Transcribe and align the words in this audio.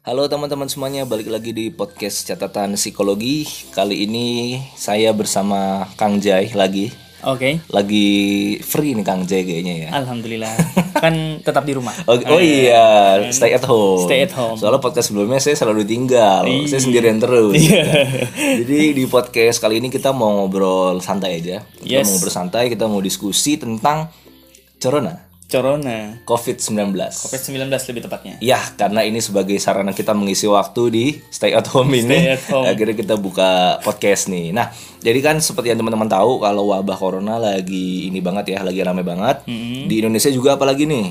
Halo 0.00 0.24
teman-teman 0.26 0.64
semuanya, 0.64 1.04
balik 1.04 1.28
lagi 1.28 1.52
di 1.52 1.68
podcast 1.68 2.24
catatan 2.24 2.72
psikologi. 2.74 3.44
Kali 3.70 4.08
ini 4.08 4.26
saya 4.72 5.12
bersama 5.12 5.84
Kang 5.94 6.16
Jai 6.18 6.48
lagi. 6.56 6.88
Oke. 7.20 7.60
Lagi 7.68 8.08
free 8.64 8.96
nih 8.96 9.04
Kang 9.04 9.28
Jai 9.28 9.44
kayaknya 9.44 9.74
ya. 9.76 9.88
Alhamdulillah. 9.92 10.56
kan 10.96 11.44
tetap 11.44 11.68
di 11.68 11.76
rumah. 11.76 11.92
Oh, 12.08 12.16
oh 12.16 12.40
iya, 12.40 13.20
stay 13.28 13.52
at 13.52 13.60
home. 13.68 14.08
Stay 14.08 14.24
at 14.24 14.32
home. 14.32 14.56
Soalnya 14.56 14.80
podcast 14.80 15.12
sebelumnya 15.12 15.36
saya 15.36 15.52
selalu 15.54 15.84
tinggal, 15.84 16.48
saya 16.64 16.80
sendirian 16.80 17.20
terus. 17.20 17.60
Jadi 18.64 18.96
di 18.96 19.04
podcast 19.04 19.60
kali 19.60 19.84
ini 19.84 19.92
kita 19.92 20.16
mau 20.16 20.32
ngobrol 20.40 20.96
santai 21.04 21.44
aja. 21.44 21.60
Kita 21.76 21.84
Yes. 21.84 22.08
mau 22.08 22.16
ngobrol 22.16 22.32
santai, 22.32 22.64
kita 22.72 22.88
mau 22.88 23.04
diskusi 23.04 23.60
tentang 23.60 24.08
corona, 24.80 25.12
Corona. 25.50 26.22
COVID-19. 26.22 26.94
COVID-19 26.94 27.66
lebih 27.66 28.02
tepatnya. 28.06 28.34
Ya, 28.38 28.62
karena 28.78 29.02
ini 29.02 29.18
sebagai 29.18 29.58
sarana 29.58 29.90
kita 29.90 30.14
mengisi 30.14 30.46
waktu 30.46 30.82
di 30.94 31.04
stay 31.28 31.50
at 31.50 31.66
home 31.74 31.90
ini. 31.98 32.06
Stay 32.06 32.30
at 32.38 32.44
home. 32.54 32.70
Akhirnya 32.70 32.94
kita 32.94 33.18
buka 33.18 33.82
podcast 33.82 34.30
nih. 34.30 34.54
Nah, 34.54 34.70
jadi 35.02 35.18
kan 35.18 35.42
seperti 35.42 35.74
yang 35.74 35.82
teman-teman 35.82 36.06
tahu 36.06 36.38
kalau 36.38 36.70
wabah 36.70 36.94
corona 36.94 37.42
lagi 37.42 38.06
ini 38.06 38.22
banget 38.22 38.54
ya, 38.54 38.62
lagi 38.62 38.78
rame 38.86 39.02
banget. 39.02 39.42
Di 39.90 39.94
Indonesia 39.98 40.30
juga 40.30 40.54
apalagi 40.54 40.86
nih. 40.86 41.08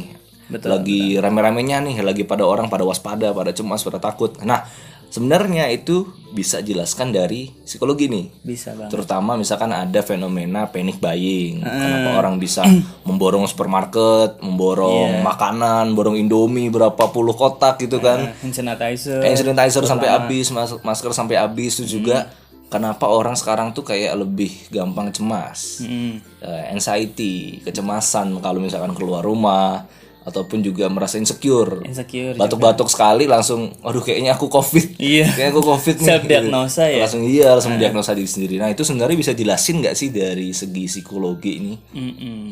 Betul, 0.49 0.73
lagi 0.73 1.13
rame-ramenya 1.21 1.77
nih, 1.85 2.01
lagi 2.01 2.25
pada 2.25 2.41
orang 2.41 2.73
pada 2.73 2.81
waspada, 2.81 3.29
pada 3.37 3.53
cemas, 3.53 3.85
pada 3.85 4.01
takut. 4.01 4.33
Nah, 4.41 4.65
sebenarnya 5.09 5.67
itu 5.73 6.07
bisa 6.29 6.61
jelaskan 6.61 7.09
dari 7.09 7.49
psikologi 7.65 8.05
nih. 8.05 8.29
Bisa 8.45 8.77
bang. 8.77 8.89
Terutama 8.89 9.33
misalkan 9.33 9.73
ada 9.73 9.99
fenomena 10.05 10.69
panic 10.69 11.01
buying. 11.01 11.65
Kenapa 11.65 12.21
orang 12.21 12.37
bisa 12.37 12.61
memborong 13.09 13.49
supermarket, 13.49 14.37
memborong 14.39 15.25
makanan, 15.25 15.97
borong 15.97 16.15
Indomie 16.15 16.69
berapa 16.69 17.09
puluh 17.09 17.33
kotak 17.33 17.81
gitu 17.81 17.97
kan. 17.97 18.29
Hand 18.45 18.53
sanitizer. 18.53 19.25
Hand 19.25 19.37
sanitizer 19.41 19.83
sampai 19.89 20.07
habis, 20.13 20.53
mas- 20.53 20.79
masker 20.85 21.11
sampai 21.11 21.41
habis 21.41 21.81
itu 21.81 21.99
juga 21.99 22.29
kenapa 22.69 23.09
orang 23.09 23.33
sekarang 23.33 23.73
tuh 23.73 23.81
kayak 23.81 24.13
lebih 24.13 24.69
gampang 24.69 25.09
cemas. 25.09 25.81
Hmm. 25.81 26.21
Eh, 26.45 26.63
anxiety, 26.71 27.65
kecemasan 27.65 28.37
kalau 28.39 28.61
misalkan 28.61 28.93
keluar 28.93 29.25
rumah 29.25 29.89
ataupun 30.29 30.61
juga 30.61 30.85
merasa 30.87 31.17
insecure. 31.17 31.81
Insecure. 31.83 32.37
Batuk-batuk 32.37 32.87
sekali 32.87 33.25
langsung 33.25 33.73
aduh 33.81 34.05
kayaknya 34.05 34.37
aku 34.37 34.47
covid. 34.47 34.95
Iya. 34.99 35.25
Kayaknya 35.33 35.51
aku 35.57 35.63
covid 35.65 35.95
nih. 35.99 36.07
Self 36.07 36.23
diagnosa 36.29 36.83
ya. 36.85 37.01
Langsung 37.03 37.21
iya, 37.25 37.47
langsung 37.57 37.73
diagnosa 37.81 38.11
diri 38.13 38.29
sendiri. 38.29 38.55
Nah, 38.61 38.69
itu 38.69 38.85
sebenarnya 38.85 39.17
bisa 39.17 39.31
jelasin 39.33 39.81
nggak 39.81 39.95
sih 39.97 40.09
dari 40.13 40.53
segi 40.53 40.85
psikologi 40.85 41.51
ini? 41.57 41.73
Mm-mm. 41.95 42.45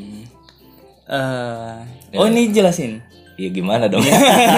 Eh, 1.07 2.19
oh 2.19 2.27
ini 2.27 2.51
jelasin. 2.51 2.99
Iya 3.37 3.49
gimana 3.53 3.85
dong? 3.85 4.01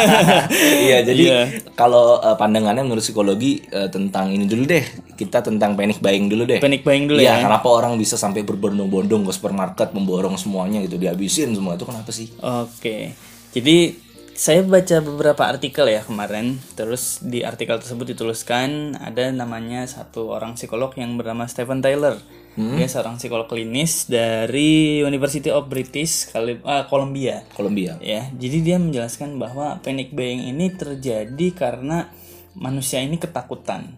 Iya 0.88 1.04
jadi 1.04 1.24
Iya. 1.24 1.42
kalau 1.76 2.18
eh, 2.18 2.34
pandangannya 2.34 2.82
menurut 2.82 3.04
psikologi 3.04 3.60
eh, 3.68 3.88
tentang 3.88 4.32
ini 4.32 4.48
dulu 4.48 4.64
deh 4.64 4.84
kita 5.14 5.44
tentang 5.44 5.76
panic 5.76 6.00
buying 6.00 6.28
dulu 6.28 6.48
deh. 6.48 6.60
Panic 6.60 6.82
buying 6.82 7.06
dulu 7.06 7.20
Iya 7.20 7.38
ya. 7.38 7.44
kenapa 7.44 7.68
orang 7.68 8.00
bisa 8.00 8.16
sampai 8.16 8.42
berbondong-bondong 8.42 9.28
ke 9.28 9.32
supermarket 9.32 9.92
memborong 9.92 10.40
semuanya 10.40 10.80
gitu 10.80 10.96
dihabisin 10.96 11.52
semua 11.52 11.76
itu 11.76 11.84
kenapa 11.84 12.10
sih? 12.10 12.32
Oke. 12.40 13.12
Jadi 13.52 14.00
saya 14.32 14.64
baca 14.64 15.04
beberapa 15.04 15.44
artikel 15.44 15.84
ya 15.86 16.00
kemarin. 16.00 16.56
Terus 16.74 17.20
di 17.20 17.44
artikel 17.44 17.76
tersebut 17.76 18.08
dituliskan 18.10 18.96
ada 18.96 19.28
namanya 19.30 19.84
satu 19.84 20.32
orang 20.32 20.56
psikolog 20.56 20.96
yang 20.96 21.20
bernama 21.20 21.44
Stephen 21.44 21.84
Taylor. 21.84 22.16
Dia 22.58 22.88
seorang 22.90 23.16
psikolog 23.16 23.48
klinis 23.48 24.10
dari 24.10 25.00
University 25.06 25.48
of 25.54 25.70
British 25.70 26.34
ah, 26.66 26.84
Columbia. 26.90 27.46
Kolombia. 27.54 27.96
Ya, 28.02 28.28
jadi 28.36 28.58
dia 28.60 28.78
menjelaskan 28.82 29.38
bahwa 29.40 29.80
panic 29.80 30.12
buying 30.12 30.50
ini 30.50 30.74
terjadi 30.74 31.48
karena 31.56 32.10
manusia 32.58 33.00
ini 33.00 33.16
ketakutan. 33.16 33.96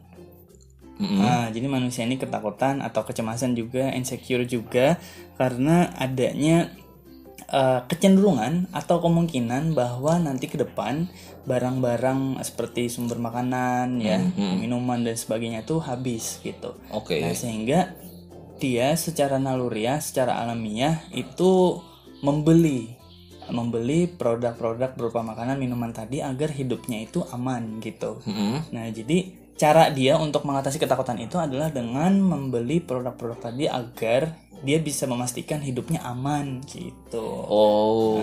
Nah, 1.02 1.50
jadi 1.50 1.66
manusia 1.66 2.06
ini 2.06 2.22
ketakutan 2.22 2.78
atau 2.86 3.02
kecemasan 3.02 3.58
juga, 3.58 3.90
insecure 3.90 4.46
juga 4.46 5.02
karena 5.34 5.90
adanya 5.98 6.70
eh, 7.50 7.82
kecenderungan 7.90 8.70
atau 8.70 9.02
kemungkinan 9.02 9.74
bahwa 9.74 10.22
nanti 10.22 10.46
ke 10.46 10.62
depan 10.62 11.10
barang-barang 11.50 12.38
seperti 12.46 12.86
sumber 12.94 13.18
makanan 13.18 13.98
ya, 13.98 14.22
minuman 14.38 15.02
dan 15.02 15.18
sebagainya 15.18 15.66
itu 15.66 15.82
habis 15.82 16.38
gitu. 16.46 16.78
Oke. 16.94 17.18
Nah, 17.18 17.34
sehingga 17.34 17.98
dia 18.62 18.94
secara 18.94 19.42
naluriah, 19.42 19.98
secara 19.98 20.38
alamiah 20.38 21.02
itu 21.10 21.82
membeli 22.22 23.02
membeli 23.52 24.08
produk-produk 24.08 24.96
berupa 24.96 25.20
makanan 25.26 25.60
minuman 25.60 25.92
tadi 25.92 26.24
agar 26.24 26.54
hidupnya 26.54 27.04
itu 27.04 27.26
aman 27.36 27.82
gitu. 27.84 28.22
Mm-mm. 28.24 28.72
Nah, 28.72 28.88
jadi 28.94 29.34
cara 29.60 29.92
dia 29.92 30.16
untuk 30.18 30.48
mengatasi 30.48 30.80
ketakutan 30.80 31.20
itu 31.20 31.36
adalah 31.36 31.68
dengan 31.70 32.16
membeli 32.18 32.80
produk-produk 32.80 33.52
tadi 33.52 33.68
agar 33.68 34.34
dia 34.62 34.78
bisa 34.78 35.10
memastikan 35.10 35.60
hidupnya 35.60 36.06
aman 36.06 36.62
gitu. 36.70 37.26
Oh. 37.50 38.22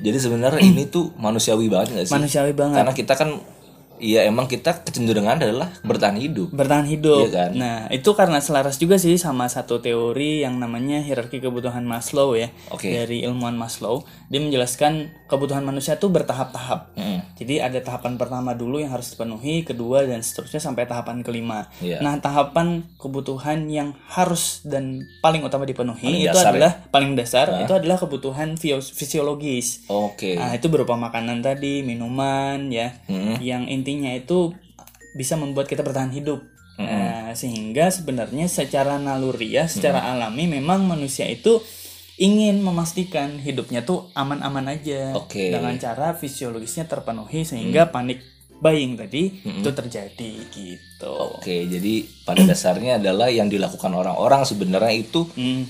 Jadi 0.00 0.18
sebenarnya 0.18 0.64
ini 0.64 0.88
tuh 0.88 1.12
manusiawi 1.20 1.68
banget 1.68 1.94
gak 1.94 2.06
sih? 2.08 2.14
Manusiawi 2.16 2.52
banget. 2.56 2.82
Karena 2.82 2.94
kita 2.96 3.14
kan 3.14 3.30
Iya 3.98 4.24
emang 4.26 4.46
kita 4.46 4.86
kecenderungan 4.86 5.42
adalah 5.42 5.68
bertahan 5.82 6.16
hidup. 6.18 6.50
bertahan 6.54 6.86
hidup. 6.86 7.28
Iya 7.28 7.30
kan? 7.34 7.50
Nah, 7.54 7.78
itu 7.92 8.10
karena 8.14 8.38
selaras 8.38 8.78
juga 8.78 8.96
sih 8.96 9.18
sama 9.18 9.50
satu 9.50 9.82
teori 9.82 10.42
yang 10.46 10.56
namanya 10.58 11.02
hierarki 11.02 11.42
kebutuhan 11.42 11.82
Maslow 11.84 12.38
ya. 12.38 12.48
Oke. 12.70 12.90
Dari 12.90 13.26
ilmuwan 13.26 13.58
Maslow, 13.58 14.06
dia 14.30 14.40
menjelaskan 14.40 15.12
kebutuhan 15.28 15.62
manusia 15.66 15.98
itu 15.98 16.08
bertahap-tahap. 16.08 16.94
Mm. 16.96 17.20
Jadi 17.36 17.54
ada 17.60 17.78
tahapan 17.82 18.16
pertama 18.16 18.54
dulu 18.56 18.80
yang 18.80 18.90
harus 18.94 19.12
dipenuhi, 19.14 19.62
kedua 19.62 20.06
dan 20.06 20.24
seterusnya 20.24 20.58
sampai 20.62 20.88
tahapan 20.88 21.20
kelima. 21.22 21.68
Iya. 21.82 22.00
Nah, 22.00 22.18
tahapan 22.18 22.86
kebutuhan 22.96 23.68
yang 23.68 23.94
harus 24.08 24.64
dan 24.64 25.04
paling 25.20 25.44
utama 25.44 25.68
dipenuhi 25.68 26.08
Paling 26.08 26.24
itu 26.24 26.30
dasar 26.32 26.50
ya? 26.50 26.54
adalah 26.56 26.72
paling 26.88 27.12
dasar 27.14 27.46
itu 27.62 27.74
adalah 27.74 27.96
kebutuhan 28.00 28.48
fisiologis. 28.80 29.86
Oke. 29.90 30.38
Nah, 30.38 30.54
itu 30.54 30.66
berupa 30.70 30.96
makanan 30.96 31.42
tadi, 31.42 31.82
minuman 31.82 32.70
ya. 32.72 32.94
Yang 33.38 33.62
intinya 33.88 34.12
itu 34.12 34.52
bisa 35.16 35.40
membuat 35.40 35.64
kita 35.64 35.80
bertahan 35.80 36.12
hidup. 36.12 36.44
Nah, 36.76 37.32
sehingga 37.32 37.88
sebenarnya 37.88 38.44
secara 38.46 39.00
naluriah, 39.00 39.64
secara 39.64 40.12
alami 40.12 40.44
memang 40.46 40.84
manusia 40.84 41.24
itu 41.24 41.58
ingin 42.14 42.60
memastikan 42.60 43.40
hidupnya 43.40 43.80
tuh 43.80 44.12
aman-aman 44.12 44.76
aja 44.76 45.16
Oke. 45.16 45.48
dengan 45.48 45.72
cara 45.74 46.12
fisiologisnya 46.12 46.84
terpenuhi 46.84 47.42
sehingga 47.42 47.88
panik 47.88 48.20
buying 48.60 48.94
tadi 48.94 49.40
itu 49.40 49.70
terjadi 49.72 50.32
gitu. 50.52 51.10
Oke, 51.34 51.64
jadi 51.64 52.04
pada 52.22 52.44
dasarnya 52.44 53.00
adalah 53.00 53.26
yang 53.26 53.48
dilakukan 53.48 53.90
orang-orang 53.90 54.44
sebenarnya 54.44 54.92
itu 54.92 55.26
Hmm, 55.32 55.66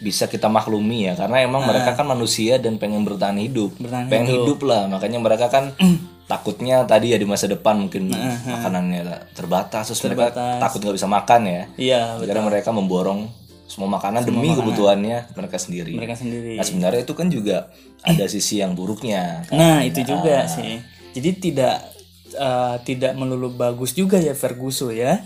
bisa 0.00 0.26
kita 0.26 0.48
maklumi 0.48 1.04
ya 1.04 1.14
karena 1.14 1.44
emang 1.44 1.62
mereka 1.62 1.92
kan 1.92 2.08
manusia 2.08 2.56
dan 2.56 2.80
pengen 2.80 3.04
bertahan 3.04 3.36
hidup 3.36 3.76
Bertahan 3.76 4.08
pengen 4.08 4.32
hidup. 4.32 4.64
lah 4.64 4.88
makanya 4.88 5.20
mereka 5.20 5.46
kan 5.46 5.76
takutnya 6.30 6.86
tadi 6.86 7.10
ya 7.10 7.18
di 7.18 7.26
masa 7.26 7.50
depan 7.50 7.74
mungkin 7.74 8.14
makanannya 8.46 9.34
terbatas 9.34 9.90
terus 9.90 9.98
mereka 10.06 10.30
Terbatas. 10.30 10.58
takut 10.62 10.78
nggak 10.86 10.96
bisa 11.02 11.08
makan 11.10 11.40
ya 11.42 11.62
Iya, 11.74 12.00
akhirnya 12.22 12.44
mereka 12.46 12.70
memborong 12.70 13.26
semua 13.66 13.90
makanan 13.90 14.22
demi 14.22 14.50
kebutuhannya 14.54 15.34
mereka 15.34 15.58
sendiri 15.58 15.94
mereka 15.94 16.18
sendiri. 16.18 16.54
nah 16.54 16.66
sebenarnya 16.66 17.02
itu 17.02 17.14
kan 17.18 17.26
juga 17.30 17.70
ada 18.02 18.24
sisi 18.26 18.58
yang 18.58 18.74
buruknya 18.74 19.44
kan? 19.46 19.54
Nah, 19.60 19.78
itu 19.84 20.00
juga 20.02 20.48
sih. 20.48 20.80
Jadi 21.12 21.30
tidak 21.36 21.84
eh, 22.32 22.76
tidak 22.82 23.12
melulu 23.12 23.52
bagus 23.52 23.92
juga 23.92 24.16
ya 24.16 24.32
Ferguson 24.32 24.90
ya. 24.96 25.20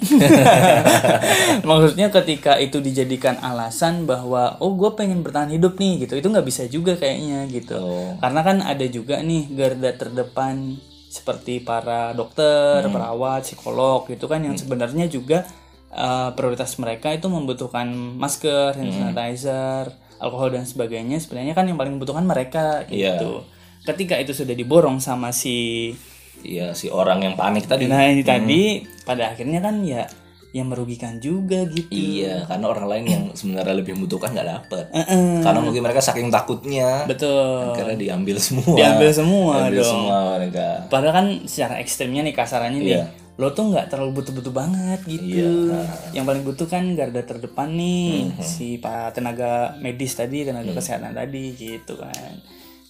Maksudnya 1.69 2.11
ketika 2.11 2.59
itu 2.59 2.83
dijadikan 2.83 3.39
alasan 3.41 4.05
bahwa 4.05 4.59
oh 4.59 4.75
gue 4.75 4.91
pengen 4.99 5.23
bertahan 5.23 5.55
hidup 5.55 5.79
nih 5.79 6.05
gitu, 6.05 6.19
itu 6.19 6.27
nggak 6.27 6.47
bisa 6.47 6.67
juga 6.67 6.99
kayaknya 6.99 7.47
gitu. 7.49 7.79
Oh. 7.79 8.13
Karena 8.19 8.41
kan 8.43 8.57
ada 8.61 8.87
juga 8.89 9.23
nih 9.23 9.55
garda 9.55 9.95
terdepan 9.95 10.77
seperti 11.15 11.63
para 11.63 12.11
dokter, 12.11 12.83
perawat, 12.91 13.47
psikolog 13.47 14.03
gitu 14.11 14.27
kan 14.27 14.43
yang 14.43 14.59
sebenarnya 14.59 15.07
juga 15.07 15.47
eh, 15.95 16.31
prioritas 16.35 16.75
mereka 16.83 17.15
itu 17.15 17.31
membutuhkan 17.31 17.87
masker, 18.19 18.75
hand 18.75 18.91
sanitizer, 18.91 19.95
alkohol 20.19 20.51
dan 20.51 20.67
sebagainya. 20.67 21.23
Sebenarnya 21.23 21.55
kan 21.55 21.71
yang 21.71 21.79
paling 21.79 21.95
membutuhkan 21.95 22.27
mereka 22.27 22.83
Iya. 22.91 23.15
gitu. 23.15 23.47
Ketika 23.87 24.19
itu 24.19 24.35
sudah 24.35 24.59
diborong 24.59 24.99
sama 24.99 25.31
si 25.31 25.93
Iya 26.43 26.75
si 26.75 26.91
orang 26.91 27.23
yang 27.23 27.39
panik 27.39 27.71
tadi 27.71 27.87
nah 27.87 28.03
ini 28.05 28.27
tadi 28.27 28.83
pada 29.07 29.33
akhirnya 29.33 29.63
kan 29.63 29.81
ya 29.87 30.05
yang 30.55 30.71
merugikan 30.71 31.19
juga 31.19 31.67
gitu. 31.67 31.91
iya 31.91 32.47
karena 32.47 32.71
orang 32.71 32.87
lain 32.87 33.05
yang 33.05 33.23
sebenarnya 33.35 33.75
lebih 33.75 33.99
membutuhkan 33.99 34.31
nggak 34.31 34.47
dapet 34.49 34.85
Heeh. 34.95 35.43
karena 35.43 35.59
mungkin 35.59 35.83
mereka 35.83 35.99
saking 35.99 36.31
takutnya 36.31 37.03
Betul. 37.05 37.75
karena 37.75 37.99
diambil 37.99 38.39
semua 38.39 38.73
Diambil 38.73 39.11
semua 39.11 39.55
Diambil 39.67 39.83
dong. 39.83 39.91
semua 39.91 40.19
mereka 40.39 40.67
Padahal 40.87 41.13
kan 41.13 41.27
secara 41.45 41.83
ekstrimnya 41.83 42.23
nih 42.23 42.33
kasarannya 42.33 42.79
nih, 42.79 42.95
Iya. 42.95 43.05
lo 43.35 43.51
tuh 43.51 43.67
nggak 43.67 43.91
terlalu 43.91 44.15
butuh-butuh 44.15 44.55
banget 44.55 45.01
gitu. 45.05 45.75
Yang 46.15 46.23
paling 46.25 46.45
butuh 46.47 46.67
kan 46.71 46.87
garda 46.95 47.19
terdepan 47.19 47.75
nih, 47.75 48.31
si 48.39 48.79
pak 48.79 49.11
tenaga 49.11 49.75
medis 49.77 50.15
tadi, 50.15 50.47
tenaga 50.47 50.71
kesehatan 50.71 51.11
tadi 51.13 51.51
gitu 51.51 51.99
kan. 51.99 52.31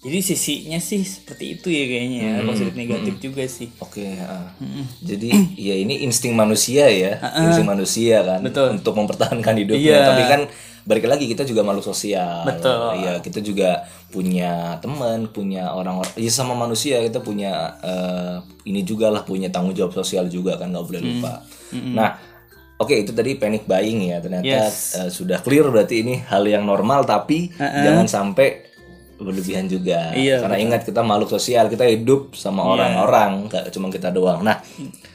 Jadi 0.05 0.21
sisinya 0.21 0.77
sih 0.77 1.01
seperti 1.01 1.57
itu 1.57 1.73
ya 1.73 1.85
kayaknya 1.89 2.19
ya. 2.21 2.35
Positif 2.45 2.75
negatif 2.77 3.15
juga 3.25 3.43
sih. 3.49 3.73
Oke, 3.81 4.05
ah. 4.21 4.53
jadi 5.01 5.33
ya 5.57 5.81
ini 5.81 6.05
insting 6.05 6.37
manusia 6.37 6.93
ya, 6.93 7.17
insting 7.41 7.65
manusia 7.65 8.21
kan, 8.21 8.45
untuk 8.45 8.93
mempertahankan 9.01 9.57
hidupnya. 9.65 9.81
Iya. 9.81 10.01
Tapi 10.13 10.23
kan 10.29 10.41
balik 10.85 11.09
lagi 11.09 11.25
kita 11.25 11.49
juga 11.49 11.65
makhluk 11.65 11.89
sosial. 11.89 12.45
Betul. 12.45 13.01
Iya, 13.01 13.25
kita 13.25 13.41
juga 13.41 13.89
punya 14.13 14.77
teman, 14.85 15.33
punya 15.33 15.73
orang, 15.73 16.05
ya 16.21 16.29
sama 16.29 16.53
manusia 16.53 17.01
kita 17.01 17.25
punya 17.25 17.73
eh, 17.81 18.37
ini 18.69 18.85
juga 18.85 19.09
lah 19.09 19.25
punya 19.25 19.49
tanggung 19.49 19.73
jawab 19.73 19.97
sosial 19.97 20.29
juga 20.29 20.61
kan 20.61 20.69
nggak 20.69 20.85
boleh 20.85 21.01
lupa. 21.01 21.41
Nah, 21.73 22.21
oke 22.77 22.93
itu 22.93 23.17
tadi 23.17 23.41
panic 23.41 23.65
buying 23.65 24.13
ya. 24.13 24.21
Ternyata 24.21 24.69
eh, 24.69 25.09
sudah 25.09 25.41
clear 25.41 25.65
berarti 25.73 26.05
ini 26.05 26.21
hal 26.29 26.45
yang 26.45 26.69
normal 26.69 27.09
tapi 27.09 27.49
jangan 27.57 28.05
sampai 28.05 28.74
berlebihan 29.19 29.71
juga. 29.71 30.11
Iya, 30.15 30.43
karena 30.43 30.59
ingat 30.59 30.83
kita 30.87 31.01
makhluk 31.01 31.31
sosial 31.31 31.71
kita 31.71 31.87
hidup 31.87 32.35
sama 32.35 32.67
orang-orang 32.67 33.47
nggak 33.51 33.71
cuma 33.75 33.89
kita 33.91 34.11
doang. 34.11 34.43
Nah 34.43 34.61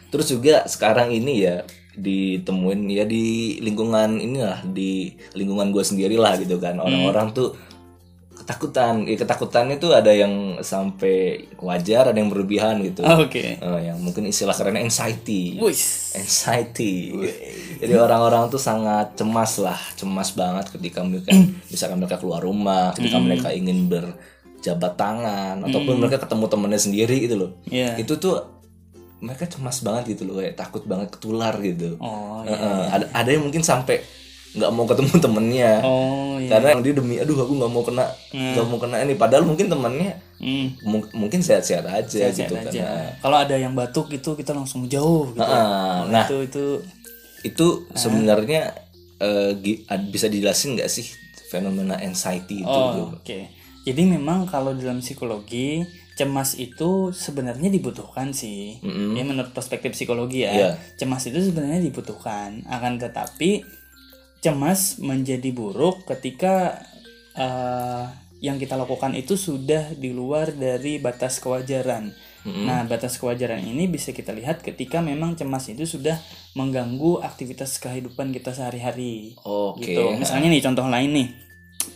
terus 0.10 0.32
juga 0.32 0.66
sekarang 0.66 1.14
ini 1.14 1.46
ya 1.46 1.62
ditemuin 2.00 2.88
ya 2.88 3.04
di 3.04 3.60
lingkungan 3.60 4.24
inilah 4.24 4.64
di 4.64 5.12
lingkungan 5.36 5.70
gue 5.76 5.84
sendiri 5.84 6.16
lah 6.16 6.40
gitu 6.40 6.58
kan. 6.58 6.80
Orang-orang 6.80 7.36
tuh 7.36 7.56
ketakutan 8.50 9.06
ya, 9.06 9.14
ketakutan 9.14 9.70
itu 9.70 9.94
ada 9.94 10.10
yang 10.10 10.58
sampai 10.66 11.46
wajar 11.62 12.10
ada 12.10 12.18
yang 12.18 12.34
berlebihan 12.34 12.82
gitu 12.82 13.06
oke 13.06 13.30
Eh, 13.62 13.80
yang 13.86 14.02
mungkin 14.02 14.26
istilah 14.26 14.58
kerennya 14.58 14.82
anxiety 14.82 15.62
Wis. 15.62 16.18
anxiety. 16.18 17.14
Jadi 17.78 17.94
orang-orang 17.94 18.50
tuh 18.50 18.58
sangat 18.58 19.14
cemas 19.14 19.62
lah, 19.62 19.78
cemas 19.94 20.34
banget 20.34 20.74
ketika 20.74 21.06
mereka 21.06 21.30
misalkan 21.72 22.02
mereka 22.02 22.18
keluar 22.18 22.42
rumah, 22.42 22.90
ketika 22.98 23.22
mereka 23.22 23.54
ingin 23.54 23.86
berjabat 23.86 24.98
tangan 24.98 25.62
ataupun 25.70 26.02
mereka 26.02 26.18
ketemu 26.18 26.46
temennya 26.50 26.82
sendiri 26.82 27.16
gitu 27.30 27.36
loh. 27.38 27.52
Iya. 27.70 28.02
Itu 28.02 28.18
tuh 28.18 28.42
mereka 29.22 29.46
cemas 29.46 29.84
banget 29.86 30.18
gitu 30.18 30.26
loh, 30.26 30.42
kayak 30.42 30.58
takut 30.58 30.84
banget 30.90 31.14
ketular 31.14 31.54
gitu. 31.62 32.00
oh 32.02 32.42
Heeh, 32.48 32.82
ada 32.90 33.06
ada 33.14 33.30
yang 33.30 33.46
mungkin 33.46 33.62
sampai 33.62 34.00
nggak 34.52 34.72
mau 34.72 34.86
ketemu 34.86 35.14
temennya. 35.26 35.72
oh 35.82 36.36
iya 36.36 36.50
Karena 36.52 36.80
dia 36.80 36.94
demi 36.94 37.16
aduh 37.16 37.38
aku 37.38 37.54
nggak 37.54 37.70
mau 37.70 37.82
kena 37.82 38.06
nggak 38.32 38.66
mau 38.66 38.78
kena 38.78 38.98
ini 39.00 39.14
padahal 39.14 39.44
mungkin 39.44 39.68
temennya 39.68 40.14
Hmm, 40.40 40.72
mung- 40.82 41.12
mungkin 41.14 41.40
sehat-sehat 41.40 41.84
aja 41.84 42.32
gitu 42.32 42.48
kan. 42.50 42.64
aja. 42.66 43.12
Kalau 43.20 43.38
ada 43.38 43.54
yang 43.54 43.76
batuk 43.76 44.08
itu 44.10 44.34
kita 44.34 44.56
langsung 44.56 44.88
jauh 44.88 45.28
gitu. 45.30 45.44
Heeh, 45.44 45.96
nah 46.08 46.24
itu 46.24 46.38
itu 46.42 46.66
itu 47.42 47.66
sebenarnya 47.92 48.72
eh, 49.18 49.52
gi- 49.54 49.84
ad- 49.86 50.08
bisa 50.08 50.26
dijelasin 50.26 50.80
nggak 50.80 50.88
sih 50.88 51.12
fenomena 51.46 52.00
anxiety 52.00 52.62
itu 52.62 52.72
Oh, 52.72 53.12
Oke. 53.14 53.52
Jadi 53.82 54.02
memang 54.06 54.46
kalau 54.46 54.72
dalam 54.72 55.00
psikologi 55.00 55.84
cemas 56.14 56.56
itu 56.56 57.12
sebenarnya 57.12 57.68
dibutuhkan 57.68 58.32
sih. 58.32 58.80
Ya 59.12 59.24
menurut 59.24 59.52
perspektif 59.52 59.92
psikologi 59.92 60.44
ya. 60.44 60.52
Iya. 60.54 60.70
Cemas 60.96 61.24
itu 61.26 61.40
sebenarnya 61.42 61.80
dibutuhkan. 61.82 62.64
Akan 62.66 62.96
tetapi 62.96 63.64
cemas 64.40 64.98
menjadi 65.04 65.52
buruk 65.52 66.08
ketika 66.08 66.80
eh, 67.36 68.06
yang 68.40 68.56
kita 68.56 68.80
lakukan 68.80 69.12
itu 69.20 69.36
sudah 69.36 69.92
di 70.00 70.16
luar 70.16 70.56
dari 70.56 71.00
batas 71.00 71.44
kewajaran. 71.44 72.16
Nah, 72.48 72.88
batas 72.88 73.20
kewajaran 73.20 73.60
ini 73.60 73.92
bisa 73.92 74.16
kita 74.16 74.32
lihat 74.32 74.64
ketika 74.64 75.04
memang 75.04 75.36
cemas 75.36 75.68
itu 75.68 75.84
sudah 75.84 76.16
mengganggu 76.56 77.20
aktivitas 77.20 77.78
kehidupan 77.84 78.32
kita 78.32 78.56
sehari-hari 78.56 79.36
Oke. 79.44 79.84
gitu. 79.84 80.16
Misalnya 80.16 80.48
nih 80.48 80.64
contoh 80.64 80.88
lain 80.88 81.12
nih. 81.12 81.30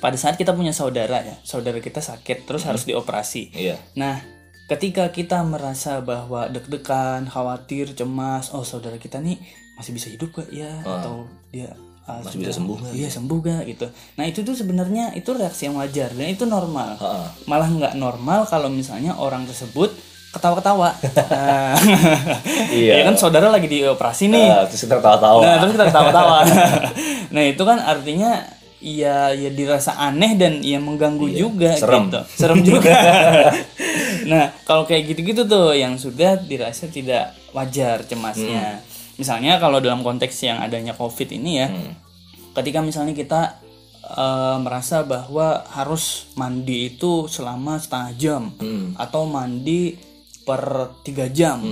Pada 0.04 0.19
saat 0.19 0.36
kita 0.36 0.51
punya 0.51 0.75
saudara 0.75 1.24
ya, 1.24 1.39
saudara 1.48 1.80
kita 1.80 2.04
sakit 2.04 2.44
terus 2.44 2.68
harus 2.68 2.84
dioperasi. 2.84 3.56
Iya. 3.56 3.80
Nah, 3.96 4.19
ketika 4.68 5.16
kita 5.16 5.39
merasa 5.48 6.04
bahwa 6.04 6.51
deg-degan, 6.51 7.24
khawatir, 7.31 7.96
cemas, 7.96 8.51
oh 8.51 8.68
saudara 8.68 9.00
kita 9.00 9.24
nih 9.24 9.39
masih 9.80 9.96
bisa 9.96 10.12
hidup 10.12 10.36
gak 10.36 10.51
ya 10.51 10.84
atau 10.86 11.25
dia 11.50 11.72
ah, 12.03 12.19
Masih 12.19 12.29
sudah- 12.29 12.41
bisa 12.41 12.51
sembuh 12.53 12.75
nggak? 12.77 12.94
Iya, 12.94 13.09
sembuh 13.09 13.38
gak 13.41 13.61
gitu. 13.65 13.85
Nah, 14.13 14.25
itu 14.25 14.39
tuh 14.41 14.53
sebenarnya 14.53 15.05
itu 15.13 15.29
reaksi 15.31 15.61
yang 15.65 15.75
wajar 15.75 16.09
dan 16.09 16.27
itu 16.27 16.44
normal. 16.44 16.95
Heeh. 16.95 17.25
Malah 17.44 17.69
nggak 17.69 17.94
normal 17.95 18.44
kalau 18.45 18.67
misalnya 18.67 19.15
orang 19.15 19.44
tersebut 19.44 19.91
ketawa-ketawa. 20.29 20.89
Nah, 21.29 21.77
Iya. 22.69 22.94
ya 23.00 23.03
kan 23.05 23.15
saudara 23.15 23.47
lagi 23.47 23.65
dioperasi 23.65 24.27
nih. 24.27 24.47
Ah, 24.47 24.65
terus 24.65 24.83
kita 24.83 24.97
tahu-tahu. 24.97 25.39
Nah, 25.41 25.55
terus 25.59 25.71
kita 25.73 25.85
ketawa-tawa. 25.88 26.38
nah, 27.33 27.44
itu 27.44 27.61
kan 27.61 27.77
artinya 27.79 28.41
ya 28.79 29.31
ya 29.31 29.47
dirasa 29.47 29.95
aneh 29.95 30.35
dan 30.35 30.59
ya 30.59 30.75
mengganggu 30.75 31.31
juga 31.31 31.71
Iya, 31.71 31.79
serem. 31.79 32.09
gitu. 32.09 32.19
Serem 32.35 32.59
juga. 32.61 32.91
nah, 34.25 34.51
kalau 34.63 34.83
kayak 34.83 35.07
gitu-gitu 35.07 35.45
tuh 35.45 35.71
yang 35.71 35.95
sudah 35.95 36.35
dirasa 36.38 36.88
tidak 36.88 37.31
wajar 37.51 38.03
cemasnya. 38.03 38.81
Hmm. 38.81 38.91
Misalnya 39.18 39.62
kalau 39.62 39.77
dalam 39.77 40.01
konteks 40.01 40.42
yang 40.44 40.57
adanya 40.62 40.98
Covid 40.98 41.30
ini 41.33 41.51
ya. 41.62 41.68
Hmm. 41.69 41.94
Ketika 42.54 42.81
misalnya 42.86 43.13
kita 43.13 43.42
eh, 44.04 44.57
merasa 44.62 45.01
bahwa 45.06 45.63
harus 45.74 46.27
mandi 46.36 46.94
itu 46.94 47.25
selama 47.30 47.80
setengah 47.80 48.12
jam 48.19 48.44
Hmm. 48.57 48.94
atau 49.00 49.25
mandi 49.25 49.95
per 50.44 50.92
tiga 51.07 51.31
jam 51.31 51.63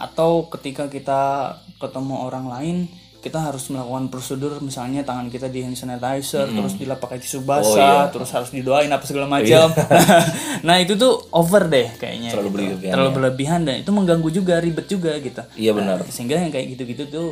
atau 0.00 0.48
ketika 0.48 0.88
kita 0.88 1.52
ketemu 1.76 2.24
orang 2.24 2.46
lain 2.48 2.76
kita 3.18 3.50
harus 3.50 3.66
melakukan 3.74 4.14
prosedur 4.14 4.62
misalnya 4.62 5.02
tangan 5.02 5.26
kita 5.26 5.50
di 5.50 5.66
hand 5.66 5.74
sanitizer 5.74 6.46
terus 6.46 6.78
dilap 6.78 7.02
pakai 7.02 7.18
tisu 7.18 7.42
basah 7.42 8.14
terus 8.14 8.30
harus 8.30 8.54
didoain 8.54 8.86
apa 8.86 9.02
segala 9.02 9.26
macam 9.26 9.74
nah 10.66 10.78
itu 10.78 10.94
tuh 10.94 11.26
over 11.34 11.66
deh 11.66 11.98
kayaknya 11.98 12.30
Terlalu 12.30 12.46
gitu. 12.46 12.54
berlebihan 12.54 12.94
terlalu 12.94 13.10
berlebihan 13.18 13.60
dan 13.66 13.74
itu 13.82 13.90
mengganggu 13.90 14.30
juga 14.30 14.54
ribet 14.62 14.86
juga 14.86 15.12
gitu 15.18 15.42
Iya 15.58 15.74
benar. 15.74 15.98
Nah, 15.98 16.10
sehingga 16.14 16.38
yang 16.38 16.54
kayak 16.54 16.78
gitu-gitu 16.78 17.10
tuh 17.10 17.28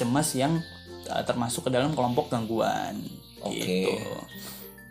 cemas 0.00 0.32
yang 0.32 0.64
uh, 1.12 1.22
termasuk 1.28 1.68
ke 1.68 1.70
dalam 1.70 1.92
kelompok 1.92 2.32
gangguan 2.32 2.96
Oke. 3.44 3.52
gitu. 3.60 3.92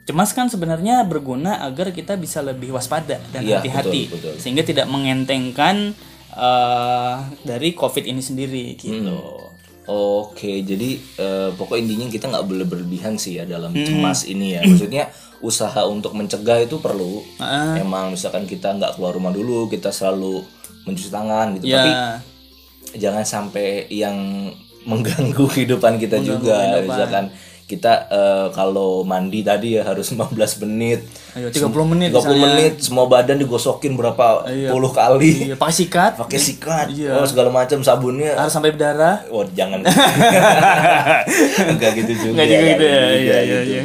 Cemas 0.08 0.32
kan 0.32 0.48
sebenarnya 0.48 1.04
berguna 1.04 1.66
agar 1.68 1.92
kita 1.92 2.16
bisa 2.16 2.40
lebih 2.40 2.72
waspada 2.72 3.20
dan 3.34 3.44
Iya, 3.44 3.60
hati-hati 3.60 4.08
sehingga 4.40 4.64
tidak 4.64 4.88
mengentengkan 4.88 5.92
uh, 6.32 7.28
dari 7.44 7.76
COVID 7.76 8.08
ini 8.08 8.22
sendiri 8.24 8.78
gitu. 8.80 9.04
Hmm. 9.04 9.47
Oke, 9.88 10.62
jadi 10.62 10.90
eh, 11.00 11.50
pokok 11.52 11.76
intinya 11.76 12.06
kita 12.06 12.28
nggak 12.28 12.44
boleh 12.44 12.66
berlebihan 12.66 13.16
sih 13.16 13.40
ya 13.40 13.44
dalam 13.44 13.72
Hmm. 13.72 13.84
cemas 13.84 14.24
ini 14.24 14.54
ya. 14.54 14.62
Maksudnya 14.62 15.08
usaha 15.40 15.86
untuk 15.86 16.12
mencegah 16.12 16.60
itu 16.60 16.78
perlu. 16.78 17.24
Ah. 17.38 17.78
Emang 17.78 18.12
misalkan 18.12 18.44
kita 18.44 18.74
nggak 18.74 18.96
keluar 18.96 19.14
rumah 19.14 19.32
dulu, 19.32 19.66
kita 19.66 19.90
selalu 19.90 20.44
mencuci 20.84 21.08
tangan 21.08 21.56
gitu. 21.56 21.66
Ya, 21.68 21.78
Tapi 21.78 21.92
jangan 22.98 23.24
sampai 23.24 23.88
yang 23.88 24.16
mengganggu 24.84 25.44
kehidupan 25.54 25.96
kita 25.98 26.20
juga. 26.20 26.80
Misalkan 26.82 27.32
kita 27.68 28.08
eh, 28.08 28.48
kalau 28.56 29.04
mandi 29.04 29.44
tadi 29.44 29.76
ya 29.76 29.84
harus 29.84 30.08
15 30.16 30.64
menit. 30.64 31.04
ayo 31.36 31.52
30 31.52 31.68
menit 31.86 32.10
30 32.10 32.16
misalnya. 32.16 32.40
menit 32.48 32.74
semua 32.80 33.06
badan 33.06 33.36
digosokin 33.38 33.94
berapa 33.94 34.48
puluh 34.72 34.88
kali. 34.90 35.52
Iya, 35.52 35.56
pakai 35.60 35.76
sikat 35.76 36.12
Pakai 36.16 36.40
sikat. 36.40 36.88
Iya. 36.90 37.20
Oh, 37.20 37.28
segala 37.28 37.52
macam 37.52 37.84
sabunnya 37.84 38.34
harus 38.34 38.50
sampai 38.50 38.72
berdarah. 38.72 39.28
Oh 39.28 39.44
jangan 39.46 39.84
Enggak 41.72 41.92
gitu 41.94 42.12
juga 42.16 42.32
Enggak 42.34 42.48
juga 42.48 42.64
gitu 42.66 42.84
ya. 42.84 43.04
Iya, 43.12 43.38
iya, 43.44 43.60
gitu. 43.62 43.72
iya. 43.76 43.82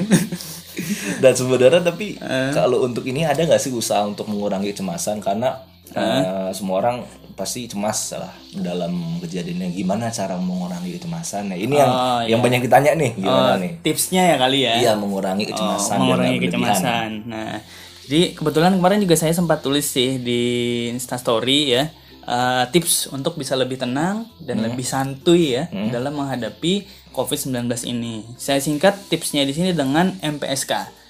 Dan 1.18 1.32
sebenarnya 1.34 1.82
tapi 1.82 2.16
kalau 2.54 2.82
untuk 2.82 3.02
ini 3.02 3.22
ada 3.22 3.38
nggak 3.38 3.60
sih 3.60 3.70
usaha 3.70 4.02
untuk 4.02 4.26
mengurangi 4.26 4.70
kecemasan 4.70 5.18
karena 5.18 5.58
eh, 5.94 6.50
semua 6.50 6.76
orang 6.78 6.96
pasti 7.32 7.64
cemas 7.64 8.12
lah 8.12 8.28
dalam 8.52 8.92
kejadiannya 9.18 9.72
gimana 9.72 10.08
cara 10.08 10.36
mengurangi 10.36 10.94
kecemasan 10.94 11.48
nah 11.48 11.56
ini 11.56 11.74
yang 11.74 11.88
Oh, 11.88 12.20
yang 12.22 12.40
banyak 12.40 12.60
ditanya 12.60 12.92
nih 12.92 13.16
gimana 13.16 13.52
Oh, 13.52 13.56
nih 13.56 13.72
Tipsnya 13.80 14.22
ya 14.26 14.36
kali 14.36 14.58
ya. 14.60 14.72
iya 14.78 14.92
mengurangi 14.94 15.44
kecemasan 15.46 15.96
Oh, 15.96 16.00
mengurangi 16.06 16.38
kecemasan. 16.42 17.08
Nah, 17.24 17.56
jadi 18.04 18.32
kebetulan 18.32 18.72
kemarin 18.74 19.00
juga 19.00 19.16
saya 19.16 19.32
sempat 19.32 19.60
tulis 19.60 19.86
sih 19.86 20.18
di 20.18 20.42
Instastory 20.90 21.60
ya 21.70 21.88
eh, 22.22 22.64
tips 22.68 23.08
untuk 23.08 23.34
bisa 23.34 23.54
lebih 23.54 23.76
tenang 23.76 24.28
dan 24.38 24.56
Hmm. 24.56 24.64
lebih 24.68 24.84
santuy 24.84 25.56
ya 25.56 25.66
dalam 25.88 26.14
menghadapi 26.14 26.84
COVID-19 27.10 27.58
ini. 27.86 28.24
Saya 28.36 28.56
singkat 28.58 28.96
tipsnya 29.06 29.42
di 29.42 29.52
sini 29.52 29.72
dengan 29.72 30.14
MPSK. 30.18 31.01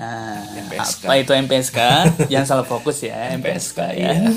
Nah, 0.00 0.40
MPSK. 0.64 1.04
apa 1.04 1.14
itu 1.20 1.32
MPSK? 1.36 1.78
Jangan 2.32 2.46
salah 2.48 2.66
fokus 2.66 3.04
ya, 3.04 3.36
MPSK 3.36 3.78
ya. 4.00 4.16
iya. 4.16 4.32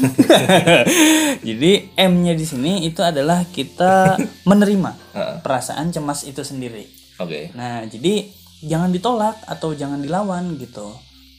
Jadi 1.47 1.95
M-nya 1.95 2.35
di 2.35 2.43
sini 2.43 2.83
itu 2.83 2.99
adalah 2.99 3.47
kita 3.47 4.19
menerima 4.49 4.91
perasaan 5.39 5.95
cemas 5.95 6.27
itu 6.27 6.43
sendiri. 6.43 6.83
oke 7.21 7.55
Nah, 7.55 7.85
jadi 7.85 8.25
jangan 8.65 8.89
ditolak 8.89 9.37
atau 9.45 9.71
jangan 9.77 10.01
dilawan 10.01 10.57
gitu. 10.57 10.91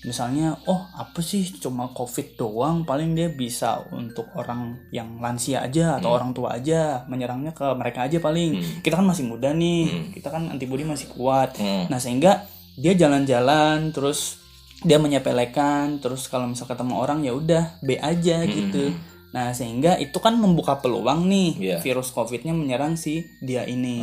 Misalnya, 0.04 0.60
oh 0.68 0.84
apa 0.94 1.24
sih 1.24 1.48
cuma 1.56 1.88
COVID 1.96 2.36
doang, 2.36 2.84
paling 2.84 3.16
dia 3.16 3.32
bisa 3.32 3.88
untuk 3.88 4.28
orang 4.36 4.76
yang 4.92 5.16
lansia 5.16 5.64
aja 5.64 5.96
atau 5.96 6.12
orang 6.12 6.36
tua 6.36 6.60
aja, 6.60 7.08
menyerangnya 7.08 7.56
ke 7.56 7.64
mereka 7.72 8.04
aja 8.04 8.20
paling. 8.20 8.84
Kita 8.84 9.00
kan 9.00 9.08
masih 9.08 9.24
muda 9.24 9.56
nih, 9.56 10.12
kita 10.12 10.28
kan 10.28 10.52
antibodi 10.52 10.84
masih 10.84 11.08
kuat. 11.08 11.56
Hmm. 11.56 11.88
Nah, 11.88 11.96
sehingga 11.96 12.44
dia 12.74 12.92
jalan-jalan 12.94 13.90
terus 13.90 14.42
dia 14.84 15.00
menyepelekan 15.00 16.02
terus 16.02 16.28
kalau 16.28 16.50
misal 16.50 16.68
ketemu 16.68 16.94
orang 16.98 17.24
ya 17.24 17.32
udah 17.32 17.78
B 17.80 17.96
aja 17.96 18.44
gitu. 18.44 18.92
Nah 19.32 19.50
sehingga 19.50 19.98
itu 19.98 20.14
kan 20.20 20.36
membuka 20.36 20.78
peluang 20.78 21.26
nih 21.26 21.50
Iya. 21.58 21.76
virus 21.80 22.10
covidnya 22.10 22.52
menyerang 22.52 22.94
si 22.94 23.26
dia 23.40 23.64
ini. 23.64 24.02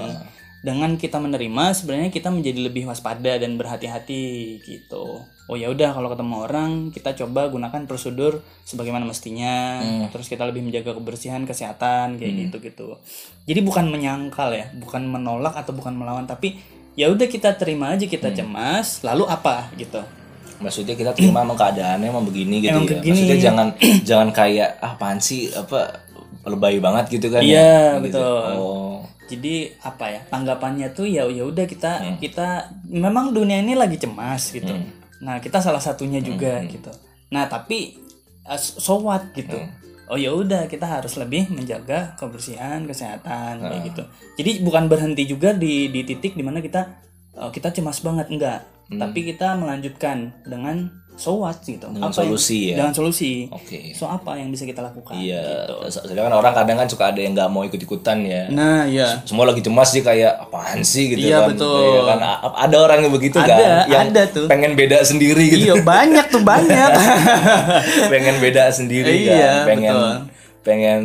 Dengan 0.62 0.94
kita 0.94 1.18
menerima 1.18 1.74
sebenarnya 1.74 2.13
kita 2.13 2.30
menjadi 2.30 2.70
lebih 2.70 2.86
waspada 2.86 3.38
dan 3.38 3.58
berhati-hati 3.58 4.58
gitu. 4.62 5.25
Oh 5.50 5.58
ya 5.58 5.68
udah 5.68 5.92
kalau 5.92 6.08
ketemu 6.13 6.36
orang 6.38 6.72
kita 6.94 7.18
coba 7.18 7.50
gunakan 7.50 7.82
prosedur 7.86 8.40
sebagaimana 8.63 9.04
mestinya. 9.04 9.82
Terus 10.10 10.30
kita 10.30 10.46
lebih 10.46 10.62
menjaga 10.62 10.94
kebersihan 10.94 11.44
kesehatan 11.46 12.18
kayak 12.18 12.34
gitu 12.48 12.58
gitu 12.62 12.88
jadi 13.44 13.60
bukan 13.62 13.90
menyangkal 13.90 14.54
ya 14.54 14.70
bukan 14.78 15.06
menolak 15.10 15.58
atau 15.58 15.74
bukan 15.74 15.98
melawan 15.98 16.30
tapi 16.30 16.62
ya 16.94 17.08
udah 17.08 17.26
kita 17.26 17.56
terima 17.56 17.94
aja 17.94 18.04
kita 18.04 18.30
cemas 18.32 19.00
lalu 19.02 19.24
apa 19.26 19.72
gitu. 19.76 20.02
Maksudnya 20.62 20.94
kita 20.94 21.12
terima 21.12 21.42
emang 21.42 21.58
keadaannya 21.58 22.06
emang 22.06 22.22
begini 22.22 22.62
gitu 22.62 22.78
Emang 22.78 22.86
ya. 22.86 22.90
begini. 23.02 23.10
maksudnya 23.10 23.38
jangan 23.40 23.68
jangan 24.10 24.30
kayak 24.30 24.70
ah 24.78 24.94
apaan 24.94 25.18
sih? 25.18 25.50
Apa 25.50 26.06
lebay 26.46 26.78
banget 26.78 27.18
gitu 27.18 27.28
kan 27.30 27.42
Iya, 27.42 27.98
ya? 27.98 28.02
Gitu. 28.02 28.18
betul. 28.18 28.46
oh. 28.58 28.96
Jadi 29.26 29.56
apa 29.82 30.06
ya 30.12 30.22
tanggapannya 30.28 30.92
tuh 30.92 31.08
ya 31.08 31.24
ya 31.26 31.48
udah 31.48 31.64
kita 31.64 32.20
kita 32.20 32.48
memang 32.86 33.32
dunia 33.32 33.64
ini 33.64 33.74
lagi 33.74 33.96
cemas 33.96 34.52
gitu. 34.52 34.76
Nah 35.24 35.40
kita 35.40 35.64
salah 35.64 35.80
satunya 35.80 36.20
juga 36.20 36.60
gitu. 36.68 36.92
Nah 37.32 37.48
tapi 37.48 37.96
so 38.60 39.00
what 39.00 39.32
gitu 39.32 39.56
oh 40.12 40.20
ya 40.20 40.36
udah 40.36 40.68
kita 40.68 40.84
harus 40.84 41.15
lebih 41.15 41.48
menjaga 41.48 42.20
kebersihan 42.20 42.84
kesehatan 42.84 43.63
kayak 43.63 43.82
gitu. 43.96 44.03
Jadi 44.44 44.51
bukan 44.60 44.91
berhenti 44.91 45.24
juga 45.24 45.56
di 45.56 45.88
di 45.88 46.03
titik 46.03 46.36
di 46.36 46.44
mana 46.44 46.60
kita 46.60 47.00
uh, 47.39 47.48
kita 47.48 47.72
cemas 47.72 48.03
banget 48.03 48.27
enggak. 48.27 48.68
Tapi 48.91 49.24
kita 49.24 49.56
melanjutkan 49.56 50.44
dengan 50.44 51.00
so 51.13 51.38
what 51.38 51.58
gitu. 51.60 51.86
Dengan 51.86 52.08
Apa 52.08 52.18
yang- 52.18 52.34
solusi 52.34 52.60
ya? 52.68 52.75
dengan 52.75 52.91
solusi. 52.91 53.46
Oke. 53.48 53.91
So 53.91 54.06
apa 54.06 54.36
yang 54.36 54.50
bisa 54.50 54.63
kita 54.63 54.82
lakukan? 54.82 55.13
Iya 55.13 55.44
gitu. 55.63 55.75
soalnya 55.88 56.24
kan 56.24 56.34
orang 56.36 56.53
kadang 56.53 56.75
kan 56.75 56.88
suka 56.88 57.03
ada 57.08 57.18
yang 57.18 57.32
nggak 57.32 57.46
mau 57.48 57.62
ikut 57.62 57.77
ikutan 57.77 58.18
ya. 58.22 58.48
Nah 58.48 58.84
ya 58.86 59.22
semua 59.22 59.46
lagi 59.46 59.60
cemas 59.60 59.88
sih 59.88 60.01
kayak 60.01 60.34
apaan 60.41 60.82
sih? 60.82 61.10
gitu 61.10 61.22
Iya, 61.24 61.41
kan. 61.41 61.50
betul. 61.51 61.77
Iya 61.77 62.01
kan 62.06 62.20
ada 62.58 62.77
orang 62.80 62.98
yang 63.01 63.12
begitu 63.12 63.38
Ada, 63.38 63.48
kan 63.48 63.60
yang 63.88 64.01
ada 64.10 64.24
tuh. 64.27 64.46
pengen 64.48 64.74
beda 64.74 64.98
sendiri 65.01 65.44
gitu. 65.48 65.62
Iya 65.63 65.75
banyak 65.80 66.25
tuh 66.27 66.41
banyak. 66.41 66.89
Pengen 68.12 68.36
beda 68.38 68.63
sendiri 68.70 69.13
Iya, 69.25 69.63
kan 69.63 69.68
pengen 69.68 69.94
betul. 69.94 70.13
pengen 70.62 71.01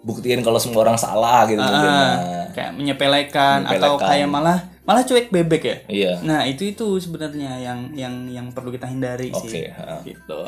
buktiin 0.00 0.40
kalau 0.40 0.56
semua 0.56 0.84
orang 0.84 0.96
salah 0.96 1.44
gitu 1.44 1.58
mungkin. 1.58 1.88
Ah, 1.88 2.14
Nah, 2.14 2.46
kayak 2.52 2.72
menyepelekan, 2.72 3.58
atau 3.64 3.72
Menyepelekan. 3.96 4.06
kayak 4.06 4.28
malah 4.28 4.58
malah 4.84 5.02
cuek 5.02 5.28
bebek 5.28 5.62
ya. 5.62 5.76
iya 5.86 6.12
Nah 6.20 6.44
itu 6.44 6.64
itu 6.66 6.86
sebenarnya 6.98 7.56
yang 7.58 7.92
yang 7.92 8.14
yang 8.28 8.46
perlu 8.48 8.68
kita 8.68 8.84
hindari 8.84 9.28
Oke, 9.30 9.48
sih. 9.48 9.64
ha. 9.66 10.00
Gitu. 10.00 10.40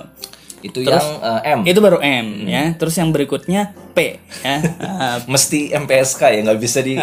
itu 0.59 0.79
yang 0.83 1.01
eh, 1.21 1.53
M 1.53 1.61
Itu 1.63 1.81
baru 1.81 1.99
M 1.99 2.45
ya. 2.45 2.73
Terus 2.75 2.95
yang 2.95 3.11
berikutnya 3.11 3.73
P 3.93 4.21
ya. 4.41 4.57
Mesti 5.33 5.73
MPSK 5.75 6.21
ya 6.31 6.41
nggak 6.43 6.59
bisa 6.59 6.81
di 6.81 6.97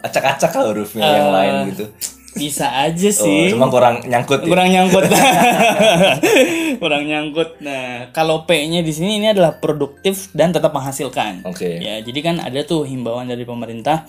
acak-acak 0.00 0.50
lah 0.52 0.64
hurufnya 0.66 1.02
yang 1.02 1.26
Eh, 1.26 1.32
lain 1.32 1.54
gitu 1.70 1.86
bisa 2.30 2.70
aja 2.78 3.10
oh, 3.10 3.26
sih. 3.26 3.50
cuma 3.50 3.66
kurang 3.66 4.06
nyangkut 4.06 4.40
ya 4.40 4.48
kurang 4.48 4.70
nyangkut 4.70 5.02
kurang 6.80 7.02
nyangkut 7.04 7.58
nah 7.58 8.06
kalau 8.10 8.46
P-nya 8.46 8.80
di 8.80 8.92
sini 8.92 9.18
ini 9.18 9.26
adalah 9.28 9.58
produktif 9.58 10.30
dan 10.30 10.54
tetap 10.54 10.70
menghasilkan 10.70 11.42
Oke. 11.42 11.78
ya 11.78 11.98
jadi 11.98 12.20
kan 12.22 12.38
ada 12.38 12.62
tuh 12.62 12.86
himbauan 12.86 13.26
dari 13.26 13.42
pemerintah 13.42 14.06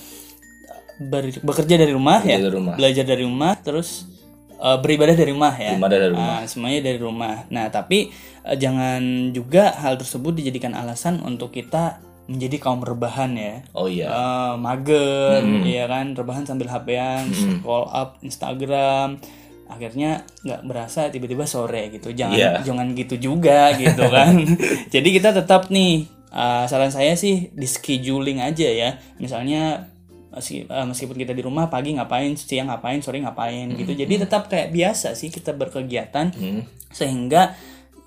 ber- 1.04 1.42
bekerja 1.42 1.76
dari 1.76 1.90
rumah 1.90 2.22
ya. 2.22 2.38
dari 2.38 2.52
rumah. 2.52 2.76
belajar 2.76 3.04
dari 3.04 3.24
rumah 3.24 3.54
terus 3.58 4.06
eh, 4.54 4.78
beribadah 4.78 5.14
dari 5.14 5.32
rumah 5.32 5.54
ya. 5.54 5.74
Beribadah 5.74 5.98
dari 6.00 6.12
rumah. 6.12 6.36
Ah, 6.36 6.44
semuanya 6.46 6.80
dari 6.84 7.00
rumah. 7.00 7.36
Nah 7.48 7.66
tapi 7.68 8.14
eh, 8.42 8.56
jangan 8.56 9.02
juga 9.32 9.74
hal 9.74 9.98
tersebut 9.98 10.36
dijadikan 10.36 10.72
alasan 10.72 11.18
untuk 11.20 11.50
kita 11.50 11.98
menjadi 12.24 12.58
kaum 12.60 12.80
rebahan 12.80 13.34
ya. 13.34 13.56
Oh 13.74 13.86
iya. 13.86 14.08
Eh, 14.08 14.54
mager 14.56 15.42
ya 15.64 15.86
kan? 15.86 16.14
Rebahan 16.14 16.46
sambil 16.46 16.68
HP-an 16.68 17.28
scroll 17.30 17.86
up 17.86 18.22
Instagram. 18.22 19.18
Akhirnya 19.66 20.24
nggak 20.42 20.62
berasa 20.64 21.08
tiba-tiba 21.08 21.44
sore 21.46 21.88
gitu. 21.90 22.12
Jangan 22.12 22.36
Iya. 22.36 22.52
jangan 22.62 22.92
gitu 22.92 23.16
juga 23.18 23.72
gitu 23.74 24.04
kan. 24.06 24.36
Jadi 24.94 25.10
kita 25.12 25.32
tetap 25.32 25.68
nih 25.68 26.04
eh, 26.30 26.64
saran 26.68 26.92
saya 26.92 27.16
sih 27.16 27.50
di 27.50 27.66
scheduling 27.66 28.40
aja 28.40 28.68
ya. 28.68 28.90
Misalnya 29.18 29.91
meski- 30.32 30.66
eh, 30.66 30.86
meskipun 30.88 31.16
kita 31.16 31.32
di 31.32 31.44
rumah 31.44 31.68
pagi 31.68 31.94
ngapain 31.94 32.34
siang 32.34 32.72
ngapain 32.72 33.00
sore 33.00 33.20
ngapain 33.20 33.68
gitu. 33.76 33.92
Jadi 33.94 34.14
tetap 34.18 34.48
kayak 34.48 34.72
biasa 34.72 35.14
sih 35.14 35.28
kita 35.28 35.52
berkegiatan. 35.54 36.32
Hmm. 36.32 36.64
sehingga 36.92 37.56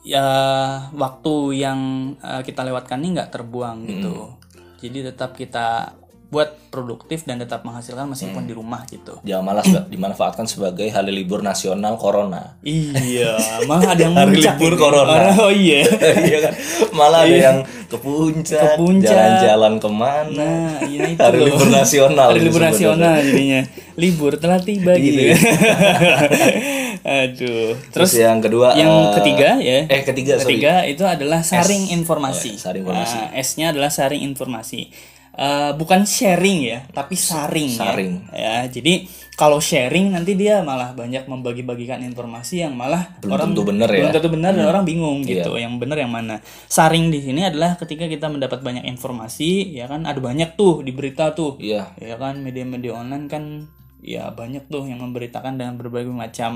ya 0.05 0.27
waktu 0.93 1.35
yang 1.57 1.81
eh, 2.19 2.43
kita 2.45 2.61
lewatkan 2.61 3.01
ini 3.01 3.17
nggak 3.17 3.33
terbuang 3.33 3.79
gitu. 3.89 4.15
Jadi 4.85 4.99
tetap 5.09 5.33
kita 5.33 5.97
buat 6.29 6.57
produktif 6.69 7.23
dan 7.23 7.39
tetap 7.39 7.63
menghasilkan 7.63 8.11
meskipun 8.11 8.43
di 8.43 8.55
rumah 8.57 8.83
gitu. 8.91 9.23
Jangan 9.23 9.45
malas 9.47 9.71
dimanfaatkan 9.87 10.51
sebagai 10.51 10.89
hari 10.91 11.15
libur 11.15 11.41
nasional 11.41 11.95
corona. 11.95 12.59
Iya 12.67 13.39
malah 13.71 13.95
ada 13.95 14.03
yang 14.03 14.15
Hari 14.19 14.43
libur 14.43 14.75
ini. 14.75 14.81
corona. 14.81 15.15
oh 15.47 15.53
iya. 15.55 15.87
Iya 16.27 16.39
kan? 16.43 16.53
Malah 16.91 17.19
ada 17.23 17.37
yang 17.39 17.59
ke 17.87 17.97
puncak, 18.03 18.75
jalan-jalan 18.81 19.79
ke 19.79 19.89
mana? 19.93 20.35
Nah 20.35 20.83
iya 20.83 21.15
itu 21.15 21.21
hari 21.23 21.39
loh. 21.39 21.47
libur 21.55 21.69
nasional 21.71 22.29
hari 22.35 22.41
libur 22.43 22.63
nasional 22.67 23.15
jadinya. 23.23 23.61
Libur 23.95 24.33
telah 24.35 24.59
tiba 24.59 24.93
gitu 24.99 25.21
Iya. 25.31 25.37
aduh. 27.05 27.79
Terus 27.95 28.11
terus 28.11 28.13
yang 28.19 28.43
kedua 28.43 28.75
yang 28.75 28.91
eh, 28.91 29.15
ketiga 29.21 29.49
ya? 29.63 29.79
eh 29.87 30.03
ketiga 30.03 30.33
sorry. 30.41 30.59
Ketiga 30.59 30.73
itu 30.89 31.05
adalah 31.07 31.47
saring 31.47 31.95
informasi. 31.95 32.51
Oh, 32.51 32.59
ya, 32.59 32.63
saring 32.67 32.83
informasi. 32.83 33.17
Nah, 33.17 33.29
S-nya 33.39 33.67
adalah 33.71 33.91
saring 33.95 34.23
informasi. 34.27 35.14
Eh, 35.35 35.73
bukan 35.75 36.07
sharing 36.07 36.59
ya, 36.63 36.79
tapi 36.95 37.19
saring. 37.19 37.67
ya. 37.67 37.79
Saring. 37.83 38.13
Ya. 38.31 38.57
jadi 38.71 39.03
kalau 39.35 39.59
sharing 39.59 40.15
nanti 40.15 40.39
dia 40.39 40.63
malah 40.63 40.95
banyak 40.95 41.27
membagi-bagikan 41.27 41.99
informasi 42.01 42.63
yang 42.63 42.79
malah 42.79 43.19
Belum 43.19 43.35
orang 43.35 43.51
tentu 43.51 43.67
benar 43.67 43.91
ya. 43.91 43.99
belum 43.99 44.13
tentu 44.15 44.31
benar 44.31 44.53
dan 44.55 44.67
orang 44.71 44.87
bingung 44.87 45.27
Iya. 45.27 45.43
gitu. 45.43 45.59
Yang 45.59 45.75
benar 45.83 45.99
yang 45.99 46.13
mana? 46.15 46.39
Saring 46.71 47.11
di 47.11 47.19
sini 47.19 47.43
adalah 47.43 47.75
ketika 47.75 48.07
kita 48.07 48.31
mendapat 48.31 48.63
banyak 48.63 48.87
informasi, 48.87 49.75
ya 49.75 49.91
kan 49.91 50.07
ada 50.07 50.23
banyak 50.23 50.55
tuh 50.55 50.87
di 50.87 50.95
berita 50.95 51.35
tuh. 51.35 51.59
iya 51.59 51.91
Ya 51.99 52.15
kan 52.15 52.39
media-media 52.39 52.95
online 52.95 53.27
kan 53.27 53.67
ya 53.99 54.31
banyak 54.31 54.71
tuh 54.71 54.87
yang 54.87 55.03
memberitakan 55.03 55.59
dengan 55.59 55.75
berbagai 55.75 56.15
macam 56.15 56.55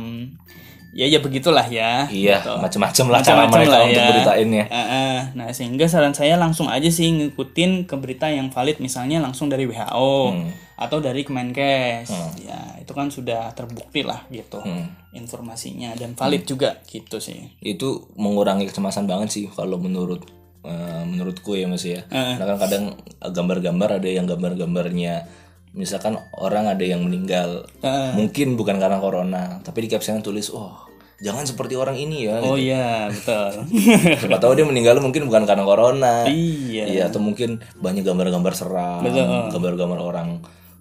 ya 0.90 1.04
ya 1.04 1.18
begitulah 1.18 1.64
ya. 1.64 2.08
iya 2.08 2.38
gitu. 2.38 2.56
macam-macam 2.56 3.04
lah 3.06 3.20
cara 3.20 3.44
Macam-macam 3.44 3.54
mereka 3.54 3.70
lah 3.70 3.80
untuk 3.82 3.98
ya. 3.98 4.08
beritainnya 4.08 4.64
Eh, 4.66 4.78
eh. 4.80 5.18
Nah, 5.34 5.46
sehingga 5.50 5.84
saran 5.84 6.12
saya 6.12 6.34
langsung 6.34 6.66
aja 6.66 6.88
sih 6.88 7.08
ngikutin 7.10 7.84
ke 7.84 7.94
berita 7.94 8.26
yang 8.26 8.48
valid 8.48 8.78
misalnya 8.78 9.18
langsung 9.18 9.46
dari 9.46 9.64
WHO 9.64 10.12
Hmm. 10.28 10.48
atau 10.76 10.98
dari 10.98 11.22
Kemenkes. 11.22 12.06
Ya, 12.38 12.56
itu 12.78 12.92
kan 12.92 13.08
sudah 13.08 13.50
terbukti 13.52 14.00
lah 14.00 14.24
gitu 14.28 14.58
Hmm. 14.58 14.88
informasinya 15.12 15.92
dan 15.92 16.14
valid 16.14 16.44
juga 16.44 16.78
gitu 16.84 17.18
sih. 17.18 17.52
itu 17.60 17.88
mengurangi 18.14 18.64
kecemasan 18.64 19.04
banget 19.04 19.28
sih 19.30 19.44
kalau 19.46 19.76
menurut 19.76 20.24
eh, 20.60 21.02
menurutku 21.04 21.54
ya 21.54 21.64
mas 21.64 21.82
ya 21.82 22.02
karena 22.10 22.44
kan 22.48 22.58
kadang 22.60 22.84
gambar-gambar 23.20 23.88
ada 23.94 24.08
yang 24.08 24.26
gambar-gambarnya 24.26 25.24
misalkan 25.76 26.16
orang 26.36 26.68
ada 26.68 26.84
yang 26.84 27.04
meninggal 27.04 27.68
Heeh. 27.84 28.16
mungkin 28.16 28.56
bukan 28.56 28.80
karena 28.80 28.98
corona 29.00 29.60
tapi 29.60 29.84
di 29.84 29.88
captionnya 29.92 30.24
tulis 30.24 30.48
oh 30.52 30.88
jangan 31.18 31.42
seperti 31.42 31.74
orang 31.74 31.98
ini 31.98 32.30
ya 32.30 32.38
Oh 32.38 32.54
iya, 32.54 33.10
betul. 33.10 33.66
siapa 34.22 34.38
tahu 34.38 34.54
dia 34.54 34.62
meninggal 34.62 35.02
mungkin 35.02 35.26
bukan 35.26 35.50
karena 35.50 35.66
corona 35.66 36.22
iya. 36.30 36.86
Iya 36.86 37.02
atau 37.10 37.18
mungkin 37.18 37.58
banyak 37.82 38.06
gambar-gambar 38.06 38.52
seram, 38.54 39.02
gambar-gambar 39.50 39.98
orang 39.98 40.38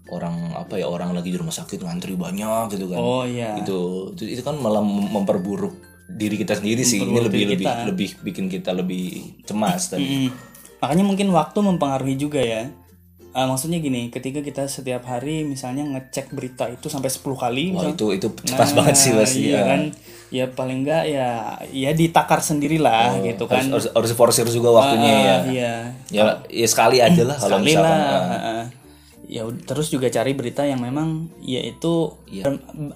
orang 0.07 0.55
apa 0.55 0.79
ya 0.79 0.87
orang 0.87 1.11
lagi 1.11 1.35
di 1.35 1.37
rumah 1.41 1.51
sakit 1.51 1.83
ngantri 1.83 2.15
banyak 2.15 2.69
gitu 2.77 2.85
kan. 2.87 2.99
Oh 3.01 3.25
iya. 3.27 3.57
Itu 3.59 4.11
itu 4.15 4.39
itu 4.39 4.41
kan 4.45 4.55
malah 4.61 4.79
mem- 4.79 5.11
memperburuk 5.11 5.73
diri 6.07 6.39
kita 6.39 6.55
sendiri 6.55 6.85
sih. 6.85 7.03
Ini 7.03 7.17
lebih 7.27 7.57
lebih 7.57 7.67
lebih 7.91 8.09
bikin 8.23 8.45
kita 8.47 8.71
lebih 8.71 9.41
cemas 9.43 9.91
tadi. 9.91 10.29
Mm. 10.29 10.31
Makanya 10.79 11.03
mungkin 11.03 11.27
waktu 11.33 11.57
mempengaruhi 11.59 12.15
juga 12.15 12.39
ya. 12.39 12.69
Ah, 13.37 13.45
maksudnya 13.45 13.77
gini, 13.77 14.09
ketika 14.09 14.41
kita 14.41 14.65
setiap 14.65 15.05
hari 15.05 15.45
misalnya 15.45 15.85
ngecek 15.85 16.31
berita 16.31 16.65
itu 16.67 16.87
sampai 16.87 17.05
10 17.07 17.37
kali 17.37 17.69
Wah 17.69 17.85
misal- 17.85 17.93
itu 17.93 18.05
itu 18.11 18.27
cemas 18.43 18.73
banget 18.73 18.95
sih 18.97 19.11
pasti. 19.13 19.41
iya 19.45 19.53
ya. 19.53 19.61
kan 19.63 19.81
ya 20.27 20.45
paling 20.49 20.81
enggak 20.81 21.03
ya 21.05 21.29
ya 21.69 21.93
ditakar 21.93 22.41
sendirilah 22.41 23.21
gitu 23.21 23.45
kan 23.45 23.61
Harus, 23.63 23.87
harus 23.87 24.09
diforsir 24.09 24.43
juga 24.47 24.73
waktunya 24.73 25.13
ya. 25.13 25.21
Ah, 25.31 25.39
iya 25.47 25.73
Ya 26.09 26.23
ya 26.51 26.65
sekali 26.65 26.97
aja 26.97 27.21
lah 27.21 27.37
kalau 27.37 27.61
sekali 27.61 27.71
misalkan. 27.71 27.85
lah 27.85 28.01
ah. 28.01 28.25
heeh. 28.33 28.63
ya 29.29 29.41
terus 29.61 29.87
juga 29.87 30.07
cari 30.07 30.31
berita 30.33 30.63
yang 30.63 30.79
memang 30.79 31.07
ya 31.37 31.61
itu 31.61 32.15
Iya. 32.25 32.47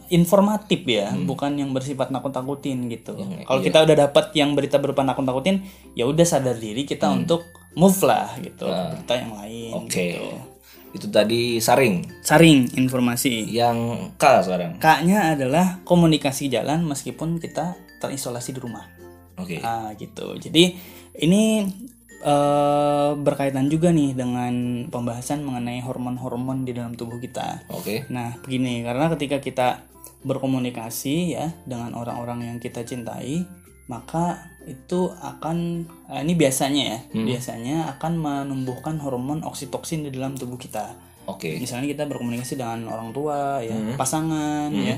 informatif 0.09 0.81
ya 0.85 1.11
Hmm. 1.11 1.23
bukan 1.25 1.53
yang 1.53 1.69
bersifat 1.69 2.09
nakut-nakutin 2.09 2.87
gitu 2.87 3.13
kalau 3.43 3.59
kita 3.59 3.77
udah 3.79 3.95
dapat 4.01 4.31
yang 4.33 4.51
berita 4.51 4.75
berupa 4.77 5.03
nakut-nakutin 5.03 5.61
ya 5.91 6.03
udah 6.03 6.23
sadar 6.23 6.55
diri 6.55 6.83
kita 6.83 7.07
untuk 7.07 7.45
move 7.73 7.99
lah 8.03 8.35
gitu 8.39 8.67
Ah. 8.67 8.91
berita 8.91 9.13
yang 9.15 9.31
lain 9.35 9.71
Oke. 9.77 10.07
gitu. 10.17 10.27
itu 10.91 11.07
tadi 11.07 11.55
saring. 11.55 12.03
Saring 12.19 12.75
informasi. 12.75 13.47
Yang 13.47 14.11
K 14.19 14.43
sekarang. 14.43 14.75
K-nya 14.75 15.39
adalah 15.39 15.79
komunikasi 15.87 16.51
jalan 16.51 16.83
meskipun 16.83 17.39
kita 17.39 17.79
terisolasi 18.03 18.51
di 18.51 18.59
rumah. 18.59 18.91
Oke. 19.39 19.63
Ah 19.63 19.95
gitu. 19.95 20.35
Jadi 20.35 20.75
ini 21.15 21.63
eh, 22.19 23.11
berkaitan 23.15 23.71
juga 23.71 23.89
nih 23.89 24.13
dengan 24.13 24.83
pembahasan 24.91 25.47
mengenai 25.47 25.79
hormon-hormon 25.79 26.67
di 26.67 26.75
dalam 26.75 26.91
tubuh 26.93 27.17
kita. 27.17 27.63
Oke. 27.71 28.03
Nah, 28.11 28.35
begini, 28.43 28.83
karena 28.83 29.07
ketika 29.15 29.39
kita 29.39 29.67
berkomunikasi 30.21 31.15
ya 31.33 31.49
dengan 31.63 31.95
orang-orang 31.95 32.51
yang 32.51 32.57
kita 32.59 32.83
cintai, 32.83 33.47
maka 33.91 34.47
itu 34.63 35.11
akan 35.19 35.83
eh, 36.07 36.23
ini 36.23 36.39
biasanya 36.39 36.83
ya, 36.87 36.99
biasanya 37.11 37.77
akan 37.97 38.13
menumbuhkan 38.15 38.95
hormon 39.03 39.43
oksitoksin 39.43 40.07
di 40.07 40.15
dalam 40.15 40.39
tubuh 40.39 40.55
kita. 40.55 40.95
Oke. 41.27 41.59
Misalnya 41.59 41.91
kita 41.91 42.07
berkomunikasi 42.07 42.55
dengan 42.55 42.87
orang 42.87 43.11
tua 43.11 43.59
ya, 43.59 43.75
pasangan 43.99 44.71
ya, 44.71 44.95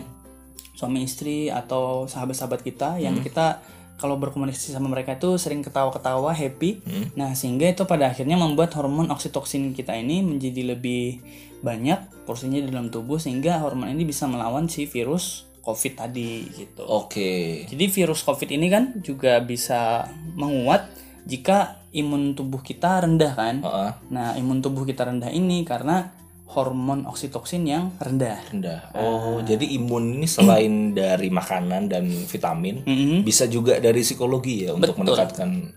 suami 0.77 1.09
istri 1.09 1.49
atau 1.49 2.05
sahabat-sahabat 2.05 2.61
kita 2.61 3.01
yang 3.01 3.17
kita 3.25 3.65
kalau 3.97 4.19
berkomunikasi 4.19 4.75
sama 4.75 4.91
mereka 4.91 5.15
itu 5.15 5.39
sering 5.39 5.63
ketawa-ketawa, 5.63 6.35
happy. 6.35 6.83
Nah, 7.15 7.31
sehingga 7.37 7.71
itu 7.71 7.87
pada 7.87 8.11
akhirnya 8.11 8.35
membuat 8.35 8.75
hormon 8.75 9.07
oksitoksin 9.09 9.71
kita 9.71 9.95
ini 9.95 10.19
menjadi 10.19 10.75
lebih 10.75 11.23
banyak 11.63 12.27
porsinya 12.27 12.59
di 12.59 12.67
dalam 12.67 12.91
tubuh 12.91 13.15
sehingga 13.15 13.63
hormon 13.63 13.87
ini 13.95 14.03
bisa 14.03 14.27
melawan 14.27 14.67
si 14.67 14.83
virus 14.83 15.47
COVID 15.63 15.93
tadi 15.95 16.43
gitu. 16.51 16.83
Oke. 16.83 17.63
Jadi 17.71 17.85
virus 17.87 18.21
COVID 18.27 18.51
ini 18.51 18.67
kan 18.67 18.99
juga 18.99 19.39
bisa 19.39 20.03
menguat 20.35 20.91
jika 21.23 21.87
imun 21.95 22.35
tubuh 22.35 22.59
kita 22.59 23.07
rendah 23.07 23.33
kan. 23.33 23.55
Heeh. 23.63 23.91
Nah, 24.11 24.35
imun 24.35 24.59
tubuh 24.59 24.83
kita 24.83 25.07
rendah 25.07 25.31
ini 25.31 25.63
karena 25.63 26.11
hormon 26.53 27.09
oksitoksin 27.09 27.63
yang 27.65 27.95
rendah. 27.97 28.37
Rendah. 28.51 28.79
Oh, 28.93 29.41
jadi 29.41 29.65
imun 29.79 30.21
ini 30.21 30.27
selain 30.29 30.73
dari 30.99 31.33
makanan 31.33 31.89
dan 31.89 32.05
vitamin, 32.05 32.85
Mm-mm. 32.85 33.25
bisa 33.25 33.49
juga 33.49 33.81
dari 33.81 34.05
psikologi 34.05 34.69
ya 34.69 34.77
untuk 34.77 34.99
meningkatkan 35.01 35.73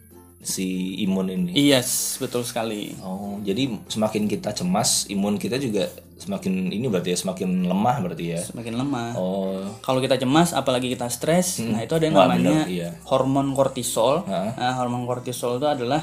si 0.46 0.98
imun 1.02 1.32
ini. 1.32 1.52
Yes, 1.56 2.20
betul 2.20 2.44
sekali. 2.44 2.92
Oh, 3.00 3.40
jadi 3.40 3.72
semakin 3.88 4.28
kita 4.28 4.52
cemas, 4.52 5.08
imun 5.08 5.40
kita 5.40 5.56
juga 5.56 5.88
semakin 6.16 6.72
ini 6.72 6.88
berarti 6.88 7.12
ya 7.12 7.18
semakin 7.20 7.68
lemah 7.68 7.96
berarti 8.00 8.24
ya. 8.36 8.40
Semakin 8.40 8.74
lemah. 8.80 9.12
Oh, 9.20 9.60
Kalau 9.84 10.00
kita 10.00 10.16
cemas, 10.16 10.56
apalagi 10.56 10.88
kita 10.88 11.12
stres, 11.12 11.60
nah 11.60 11.84
itu 11.84 11.92
ada 11.92 12.04
yang 12.08 12.16
Wah, 12.16 12.24
namanya 12.32 12.64
bener, 12.64 12.72
iya. 12.72 12.90
hormon 13.04 13.52
kortisol. 13.52 14.24
Heeh. 14.24 14.56
Nah, 14.56 14.72
hormon 14.80 15.04
kortisol 15.04 15.60
itu 15.60 15.68
adalah 15.68 16.02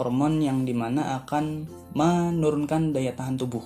hormon 0.00 0.40
yang 0.40 0.64
di 0.64 0.72
mana 0.72 1.20
akan 1.20 1.68
menurunkan 1.92 2.96
daya 2.96 3.12
tahan 3.12 3.36
tubuh. 3.36 3.62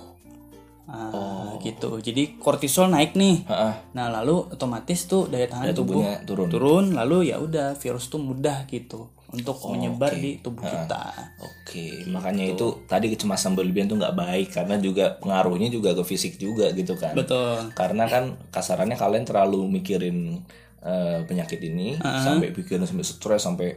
Nah, 0.85 1.57
gitu. 1.63 1.97
Jadi 1.97 2.37
kortisol 2.37 2.91
naik 2.91 3.15
nih. 3.17 3.47
heeh. 3.47 3.73
Nah, 3.95 4.07
lalu 4.11 4.51
otomatis 4.51 5.07
tuh 5.07 5.31
daya 5.31 5.47
tahan 5.47 5.73
tubuh 5.73 6.03
tubuhnya 6.03 6.13
turun. 6.27 6.47
turun, 6.51 6.85
lalu 6.93 7.31
ya 7.33 7.39
udah 7.39 7.73
virus 7.79 8.11
tuh 8.11 8.19
mudah 8.21 8.67
gitu 8.69 9.09
untuk 9.33 9.57
menyebar 9.67 10.13
di 10.13 10.37
tubuh 10.39 10.61
kita. 10.63 11.11
Oke, 11.41 12.05
makanya 12.07 12.53
itu 12.53 12.85
tadi 12.85 13.09
kecemasan 13.09 13.57
berlebihan 13.57 13.89
tuh 13.89 13.97
nggak 13.97 14.15
baik 14.15 14.47
karena 14.53 14.77
juga 14.77 15.17
pengaruhnya 15.17 15.73
juga 15.73 15.97
ke 15.97 16.03
fisik 16.05 16.37
juga 16.37 16.69
gitu 16.71 16.93
kan. 16.95 17.17
Betul. 17.17 17.73
Karena 17.73 18.05
kan 18.05 18.37
kasarannya 18.53 18.95
kalian 18.95 19.25
terlalu 19.25 19.65
mikirin 19.67 20.45
eh, 20.85 21.19
penyakit 21.25 21.57
ini 21.65 21.97
sampai 21.99 22.53
pikiran 22.53 22.85
sampai 22.85 23.05
stres 23.05 23.41
sampai 23.41 23.69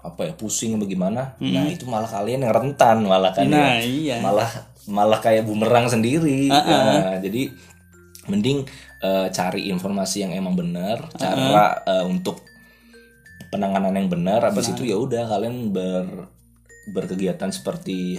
apa 0.00 0.32
ya 0.32 0.32
pusing 0.32 0.80
bagaimana. 0.80 1.36
Nah, 1.44 1.68
itu 1.68 1.84
malah 1.84 2.08
kalian 2.08 2.40
yang 2.48 2.56
rentan 2.56 3.04
malah 3.04 3.36
kan 3.36 3.44
Nah, 3.46 3.76
ya. 3.78 3.84
iya. 3.84 4.16
Malah 4.24 4.48
malah 4.88 5.20
kayak 5.20 5.44
bumerang 5.44 5.92
sendiri. 5.92 6.48
Nah, 6.48 7.20
jadi 7.20 7.52
mending 8.32 8.64
eh, 9.04 9.28
cari 9.28 9.68
informasi 9.68 10.24
yang 10.24 10.32
emang 10.32 10.56
benar, 10.56 11.04
cara 11.20 11.84
eh, 11.84 12.04
untuk 12.08 12.49
penanganan 13.50 13.92
yang 13.92 14.08
benar 14.08 14.40
habis 14.42 14.70
itu 14.70 14.82
ya 14.84 14.96
udah 14.96 15.26
kalian 15.26 15.70
ber 15.70 16.30
berkegiatan 16.88 17.50
seperti 17.50 18.16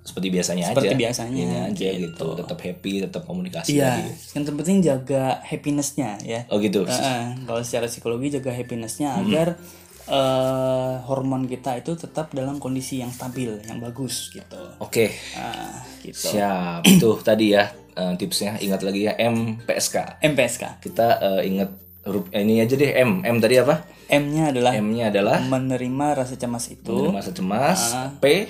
seperti 0.00 0.30
biasanya 0.30 0.70
Seperti 0.70 0.86
aja 0.86 0.96
biasanya, 0.96 1.34
Ini 1.36 1.56
aja 1.66 1.88
gitu. 1.98 2.26
tetap 2.36 2.58
happy 2.60 3.02
tetap 3.02 3.26
komunikasi 3.26 3.74
Iya, 3.74 3.90
tadi. 3.98 4.02
yang 4.32 4.44
terpenting 4.46 4.78
jaga 4.80 5.22
happinessnya 5.42 6.10
ya. 6.22 6.40
oh 6.46 6.62
gitu 6.62 6.86
Heeh, 6.86 7.42
kalau 7.42 7.58
secara 7.60 7.86
psikologi 7.86 8.30
jaga 8.32 8.54
happinessnya 8.54 9.10
Hmm. 9.12 9.26
agar 9.26 9.58
eh, 10.06 10.94
hormon 11.02 11.44
kita 11.44 11.74
itu 11.76 11.96
tetap 11.96 12.30
dalam 12.30 12.56
kondisi 12.56 13.02
yang 13.02 13.10
stabil, 13.10 13.58
yang 13.60 13.82
bagus 13.82 14.30
gitu. 14.30 14.62
oke 14.78 15.10
Ah, 15.34 15.82
gitu. 15.98 16.30
siap 16.30 16.86
itu 16.86 17.10
tadi 17.20 17.46
ya 17.50 17.66
eh, 17.92 18.14
tipsnya 18.14 18.54
ingat 18.56 18.80
lagi 18.80 19.02
ya 19.02 19.18
MPSK 19.18 20.22
MPSK. 20.22 20.62
kita 20.80 21.06
eh, 21.18 21.42
ingat 21.44 21.70
huruf 22.06 22.24
eh, 22.30 22.40
ini 22.40 22.58
aja 22.58 22.72
deh 22.72 22.90
M 22.94 23.20
M 23.20 23.36
tadi 23.36 23.58
apa 23.58 23.82
M-nya 24.06 24.48
adalah 24.48 24.72
M-nya 24.72 25.10
adalah 25.10 25.42
menerima 25.42 26.06
rasa 26.16 26.34
cemas 26.34 26.70
itu. 26.70 27.10
masa 27.10 27.30
cemas 27.30 27.80
Ah. 27.90 28.14
P 28.16 28.46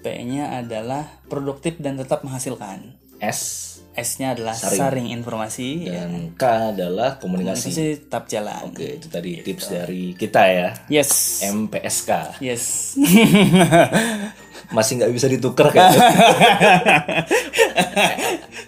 P-nya 0.00 0.56
adalah 0.56 1.04
produktif 1.26 1.76
dan 1.76 1.94
tetap 1.94 2.22
menghasilkan. 2.22 2.96
S 3.20 3.66
S-nya 3.90 4.32
adalah 4.32 4.54
saring, 4.54 5.10
informasi. 5.10 5.84
ya. 5.84 6.06
dan 6.06 6.32
K 6.32 6.42
adalah 6.72 7.18
komunikasi 7.18 7.68
Komunikasi 7.68 7.84
tetap 8.00 8.24
jalan. 8.24 8.62
oke 8.64 8.86
itu 8.96 9.06
tadi 9.06 9.30
Gitu. 9.36 9.44
tips 9.44 9.64
dari 9.68 10.02
kita 10.14 10.42
ya 10.46 10.68
Yes. 10.88 11.42
MPSK 11.44 12.40
Yes. 12.40 12.94
masih 14.70 14.92
nggak 14.96 15.10
bisa 15.10 15.26
ditukar 15.26 15.68
kan 15.68 15.90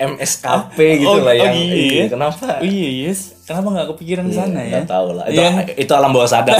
MSKP 0.02 0.76
gitu 0.98 1.08
Oh, 1.08 1.20
lah 1.20 1.30
oh 1.30 1.36
yang 1.36 1.54
iya. 1.54 1.74
iya, 1.76 2.04
kenapa 2.08 2.58
Oh 2.58 2.64
iya, 2.64 3.06
yes. 3.06 3.38
Kenapa 3.42 3.68
nggak 3.70 3.88
kepikiran 3.92 4.24
ke 4.26 4.34
sana 4.34 4.60
ya? 4.60 4.70
nggak 4.72 4.88
tahu 4.88 5.08
lah 5.12 5.26
itu, 5.26 5.38
Iya. 5.38 5.50
itu 5.76 5.92
alam 5.92 6.10
bawah 6.10 6.26
sadar 6.26 6.56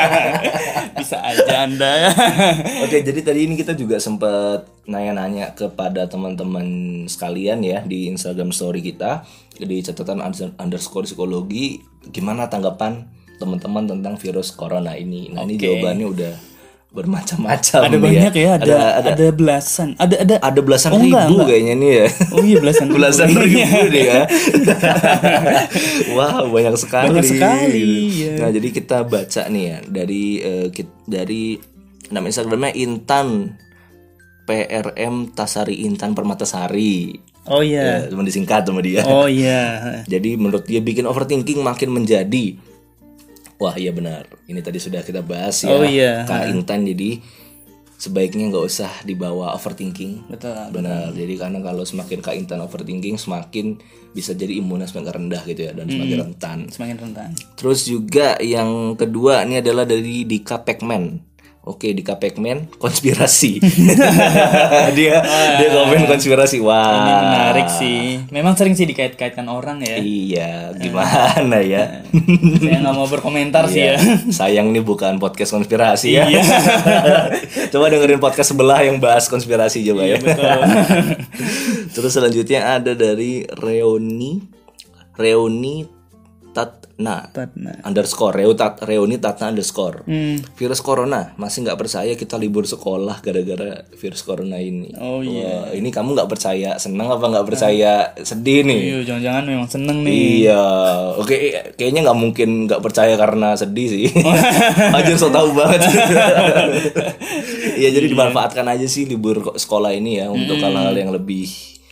Bisa 1.00 1.16
aja 1.18 1.64
Anda. 1.64 2.12
Oke, 2.84 3.00
jadi 3.00 3.20
tadi 3.22 3.48
ini 3.48 3.54
kita 3.54 3.72
juga 3.72 3.96
sempat 3.96 4.68
nanya-nanya 4.84 5.54
kepada 5.54 6.04
teman-teman 6.04 6.66
sekalian 7.06 7.62
ya 7.62 7.80
di 7.80 8.10
Instagram 8.10 8.50
story 8.50 8.82
kita 8.82 9.24
di 9.56 9.80
catatan 9.80 10.20
under- 10.20 10.52
underscore 10.56 11.06
psikologi 11.06 11.80
gimana 12.06 12.44
tanggapan 12.46 13.08
teman-teman 13.36 13.88
tentang 13.88 14.14
virus 14.14 14.52
corona 14.52 14.92
ini. 14.92 15.32
Nah, 15.32 15.40
ini 15.40 15.56
Oke. 15.56 15.64
jawabannya 15.64 16.06
udah 16.06 16.32
bermacam-macam 16.90 17.80
ada 17.86 17.94
nih 17.94 18.02
banyak 18.02 18.34
ya, 18.34 18.50
ada, 18.58 18.74
ada 18.98 19.10
ada 19.14 19.26
belasan. 19.30 19.94
Ada 19.94 20.26
ada 20.26 20.34
ada 20.42 20.58
belasan 20.60 20.90
Oh, 20.90 20.98
ribu 20.98 21.14
enggak, 21.14 21.26
enggak. 21.30 21.46
kayaknya 21.46 21.74
nih 21.78 21.90
ya. 21.94 22.06
Oh 22.34 22.42
iya 22.42 22.56
belasan 22.58 22.86
belasan 22.98 23.28
ribu 23.30 23.78
deh 23.88 24.04
ya. 24.04 24.22
Wah 26.18 26.42
banyak 26.44 26.74
sekali. 26.74 27.06
Banyak 27.14 27.26
sekali, 27.26 27.88
ya. 28.26 28.32
Nah 28.42 28.50
jadi 28.50 28.68
kita 28.70 28.96
baca 29.04 29.42
nih 29.46 29.64
ya 29.64 29.78
dari 29.86 30.24
eh, 30.40 30.66
kit- 30.70 31.02
dari 31.06 31.54
nama 32.10 32.26
Instagramnya 32.26 32.74
Intan 32.74 33.54
PRM 34.44 35.30
Tasari 35.30 35.86
Intan 35.86 36.10
Permatasari. 36.10 37.14
Oh 37.46 37.62
iya. 37.62 38.04
Ya, 38.04 38.10
cuma 38.10 38.20
disingkat 38.20 38.66
sama 38.66 38.82
dia. 38.82 39.06
Oh 39.06 39.24
iya. 39.24 39.80
Jadi 40.12 40.36
menurut 40.36 40.66
dia 40.66 40.78
bikin 40.78 41.06
overthinking 41.06 41.62
makin 41.62 41.94
menjadi. 41.94 42.58
Wah 43.60 43.76
iya 43.76 43.92
benar. 43.92 44.24
Ini 44.48 44.64
tadi 44.64 44.80
sudah 44.80 45.04
kita 45.04 45.20
bahas 45.20 45.60
ya. 45.60 45.76
Oh, 45.76 45.84
iya. 45.84 46.24
Kak 46.24 46.48
Intan 46.48 46.88
jadi 46.88 47.20
sebaiknya 48.00 48.48
nggak 48.48 48.64
usah 48.64 48.88
dibawa 49.04 49.52
overthinking. 49.52 50.32
Betul. 50.32 50.72
Benar. 50.72 51.12
Jadi 51.12 51.36
karena 51.36 51.60
kalau 51.60 51.84
semakin 51.84 52.24
Kak 52.24 52.34
Intan 52.40 52.64
overthinking 52.64 53.20
semakin 53.20 53.76
bisa 54.16 54.32
jadi 54.32 54.58
imunnya 54.58 54.88
semakin 54.88 55.12
rendah 55.12 55.44
gitu 55.44 55.68
ya 55.68 55.76
dan 55.76 55.86
semakin 55.92 56.18
rentan. 56.24 56.58
Semakin 56.72 56.96
rentan. 56.96 57.30
Terus 57.60 57.84
juga 57.84 58.40
yang 58.40 58.96
kedua 58.96 59.44
ini 59.44 59.60
adalah 59.60 59.84
dari 59.84 60.24
Dika 60.24 60.64
Pacman. 60.64 61.29
Oke, 61.60 61.92
Dika 61.92 62.16
Pacman 62.16 62.72
konspirasi. 62.80 63.60
dia 64.96 65.20
dia 65.60 65.68
komen 65.68 66.08
konspirasi. 66.08 66.56
Wah. 66.64 66.88
Ini 66.88 67.12
menarik 67.20 67.68
sih. 67.68 68.24
Memang 68.32 68.56
sering 68.56 68.72
sih 68.72 68.88
dikait-kaitkan 68.88 69.44
orang 69.44 69.84
ya. 69.84 70.00
Iya, 70.00 70.72
gimana 70.80 71.60
ya? 71.60 72.00
Saya 72.64 72.80
nggak 72.80 72.96
mau 72.96 73.04
berkomentar 73.04 73.68
sih 73.68 73.92
ya. 73.92 74.00
Iya, 74.00 74.32
Sayang 74.32 74.72
nih 74.72 74.80
bukan 74.80 75.20
podcast 75.20 75.52
konspirasi 75.52 76.16
ya. 76.16 76.32
Iya. 76.32 76.40
coba 77.76 77.92
dengerin 77.92 78.24
podcast 78.24 78.56
sebelah 78.56 78.80
yang 78.80 78.96
bahas 78.96 79.28
konspirasi 79.28 79.84
coba 79.84 80.08
ya. 80.08 80.16
Iya, 80.16 80.32
Betul. 80.32 80.60
Terus 82.00 82.12
selanjutnya 82.16 82.80
ada 82.80 82.96
dari 82.96 83.44
Reoni 83.60 84.40
Reoni 85.20 85.99
Tatna 86.52 87.24
Tatna. 87.26 87.80
underscore 87.82 88.34
Reo 88.34 88.52
tat 88.52 88.76
Reoni 88.80 89.16
Tatna 89.16 89.48
underscore 89.48 90.02
Hmm. 90.02 90.36
virus 90.52 90.78
corona 90.78 91.32
masih 91.34 91.62
nggak 91.62 91.76
percaya 91.76 92.12
kita 92.12 92.36
libur 92.36 92.64
sekolah 92.64 93.18
gara-gara 93.18 93.70
virus 93.92 94.20
corona 94.20 94.58
ini 94.58 94.92
Oh 94.94 95.20
iya. 95.20 95.64
Wah, 95.64 95.72
ini 95.72 95.88
kamu 95.88 96.12
nggak 96.12 96.28
percaya 96.28 96.74
seneng 96.76 97.06
apa 97.08 97.22
nggak 97.24 97.46
percaya 97.46 97.92
sedih 98.16 98.62
nih 98.62 98.80
Iya, 98.82 98.98
jangan-jangan 99.06 99.44
memang 99.46 99.66
seneng 99.66 99.98
nih. 100.00 100.12
Iya, 100.42 100.62
oke, 101.16 101.34
kayaknya 101.74 102.00
nggak 102.02 102.18
mungkin 102.18 102.48
nggak 102.66 102.80
percaya 102.80 103.14
karena 103.14 103.54
sedih 103.54 103.88
sih. 103.88 104.06
Aja 104.98 105.14
so 105.14 105.28
tahu 105.28 105.52
banget. 105.52 105.80
Iya, 107.72 107.88
jadi 107.90 108.06
dimanfaatkan 108.06 108.66
aja 108.66 108.84
sih 108.84 109.06
libur 109.06 109.40
ko- 109.42 109.56
sekolah 109.56 109.90
ini 109.90 110.18
ya 110.18 110.28
untuk 110.28 110.58
hal-hal 110.58 110.92
yang 110.92 111.08
lebih 111.10 111.48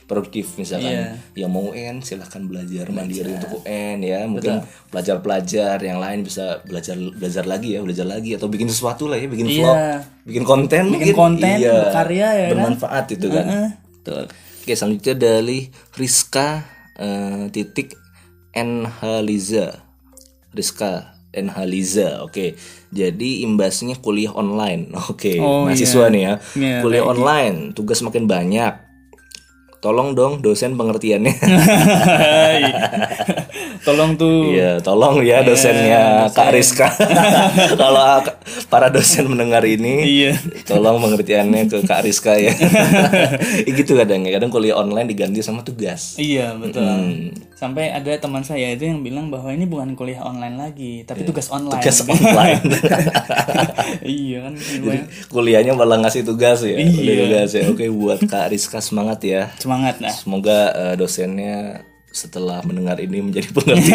produktif 0.09 0.57
misalkan. 0.57 0.89
Iya. 0.89 1.07
yang 1.37 1.53
mau 1.53 1.69
UN 1.69 2.01
silahkan 2.01 2.41
belajar 2.43 2.89
mandiri 2.89 3.37
untuk 3.37 3.61
UN 3.63 4.01
ya. 4.01 4.25
Mungkin 4.25 4.65
pelajar-pelajar 4.89 5.77
yang 5.79 6.01
lain 6.01 6.25
bisa 6.25 6.65
belajar 6.65 6.97
belajar 6.97 7.45
lagi 7.45 7.77
ya 7.77 7.81
belajar 7.81 8.05
lagi. 8.05 8.33
Atau 8.33 8.49
bikin 8.49 8.67
sesuatu 8.67 9.05
lah 9.05 9.15
ya 9.15 9.29
bikin 9.29 9.47
Iya. 9.47 9.61
vlog 9.61 9.77
bikin 10.25 10.45
konten 10.45 10.85
Bikin 10.89 10.97
mungkin. 10.99 11.15
konten, 11.15 11.57
iya, 11.57 11.73
berkarya 11.87 12.29
ya 12.29 12.45
kan? 12.45 12.53
bermanfaat 12.53 13.07
itu 13.11 13.27
kan. 13.29 13.45
Betul. 13.95 14.25
Oke 14.59 14.73
selanjutnya 14.73 15.15
dari 15.15 15.59
Rizka 15.95 16.49
eh, 16.95 17.49
titik 17.49 17.93
NH 18.51 18.99
Liza 19.23 19.67
Rizka 20.51 21.15
NH 21.29 21.57
Liza 21.65 22.09
Oke. 22.23 22.57
Jadi 22.89 23.45
imbasnya 23.45 23.97
kuliah 23.97 24.33
online 24.33 24.89
Oke. 25.13 25.37
Oh, 25.37 25.65
mahasiswa 25.65 26.09
iya. 26.09 26.13
nih 26.13 26.23
ya. 26.23 26.35
Iya, 26.57 26.77
Kuliah 26.81 27.05
online 27.05 27.57
tugas 27.73 28.01
makin 28.01 28.25
banyak 28.25 28.88
Tolong 29.79 30.13
dong 30.13 30.43
dosen 30.43 30.75
pengertiannya 30.75 31.39
Tolong 33.87 34.15
tuh. 34.15 34.51
Iya 34.51 34.79
tolong 34.79 35.23
ya 35.23 35.41
dosennya 35.41 36.27
Kak 36.29 36.51
Rizka 36.51 36.87
Kalau 37.79 38.23
para 38.67 38.87
dosen 38.91 39.27
mendengar 39.29 39.63
ini 39.63 40.03
Iya. 40.03 40.33
Tolong 40.67 40.99
pengertiannya 40.99 41.67
ke 41.67 41.77
Kak 41.85 42.03
Rizka 42.03 42.35
ya 42.35 42.51
Ya 43.63 43.71
gitu 43.71 43.95
kadang 43.95 44.23
ya 44.23 44.35
Kadang 44.35 44.51
kuliah 44.51 44.75
online 44.75 45.07
diganti 45.07 45.41
sama 45.41 45.63
tugas 45.63 46.19
Iya 46.19 46.55
betul. 46.55 46.83
Hmm. 46.83 47.31
Sampai 47.59 47.91
ada 47.91 48.15
teman 48.15 48.41
saya 48.41 48.71
itu 48.71 48.87
yang 48.87 49.03
bilang 49.03 49.29
bahwa 49.29 49.51
ini 49.51 49.67
bukan 49.67 49.93
kuliah 49.93 50.23
online 50.23 50.55
lagi, 50.55 51.03
tapi 51.03 51.27
tugas 51.27 51.51
online. 51.51 51.75
Tugas 51.75 52.07
online 52.07 52.63
iya 54.07 54.47
kan. 54.47 54.55
lumayan. 54.55 55.05
kuliahnya 55.27 55.73
malah 55.75 55.99
ngasih 55.99 56.23
tugas 56.23 56.63
ya 56.63 56.79
Iya. 56.79 57.15
Tugas 57.19 57.51
ya 57.53 57.63
oke 57.67 57.85
buat 57.91 58.21
kak 58.23 58.55
Rizka 58.55 58.79
semangat 58.79 59.19
ya 59.23 59.51
Semangat 59.59 59.99
nah. 59.99 60.13
semoga 60.13 60.71
eh, 60.71 60.95
dosennya 60.95 61.83
setelah 62.19 62.59
mendengar 62.61 62.99
ini 62.99 63.23
menjadi 63.23 63.49
pengerti 63.49 63.95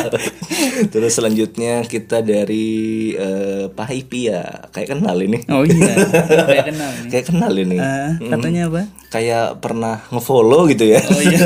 terus 0.92 1.12
selanjutnya 1.12 1.84
kita 1.84 2.20
dari 2.20 2.66
eh, 3.12 3.68
Pak 3.68 3.90
Ipia 3.90 4.40
kayak 4.70 4.88
kenal 4.90 5.16
ini 5.18 5.44
Oh 5.48 5.60
iya. 5.62 5.92
Saya 6.48 6.64
kenal 6.64 6.90
nih. 6.94 7.08
kayak 7.08 7.26
kenal 7.26 7.52
ini 7.52 7.76
Ah, 7.78 8.16
katanya 8.18 8.62
apa? 8.66 8.82
kayak 9.08 9.58
pernah 9.58 10.04
ngefollow 10.08 10.64
gitu 10.66 10.84
ya 10.86 11.00
Oh 11.02 11.20
iya. 11.20 11.38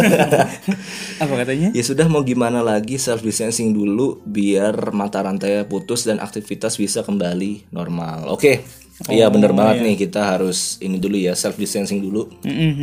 apa 1.22 1.32
katanya? 1.36 1.68
Ya 1.70 1.82
sudah 1.82 2.06
mau 2.06 2.22
gimana 2.22 2.60
lagi 2.60 2.94
self 2.96 3.20
distancing 3.20 3.70
dulu 3.70 4.22
biar 4.22 4.90
mata 4.90 5.18
rantai 5.20 5.62
putus 5.64 6.02
dan 6.02 6.18
aktivitas 6.18 6.74
bisa 6.74 7.02
kembali 7.02 7.70
normal. 7.70 8.26
Oke. 8.28 8.81
Iya 9.08 9.26
bener 9.28 9.50
banget 9.50 9.82
nih 9.82 9.96
kita 9.96 10.22
harus 10.28 10.78
ini 10.78 10.98
dulu 10.98 11.16
ya 11.16 11.34
self 11.34 11.56
distancing 11.56 11.98
dulu. 11.98 12.30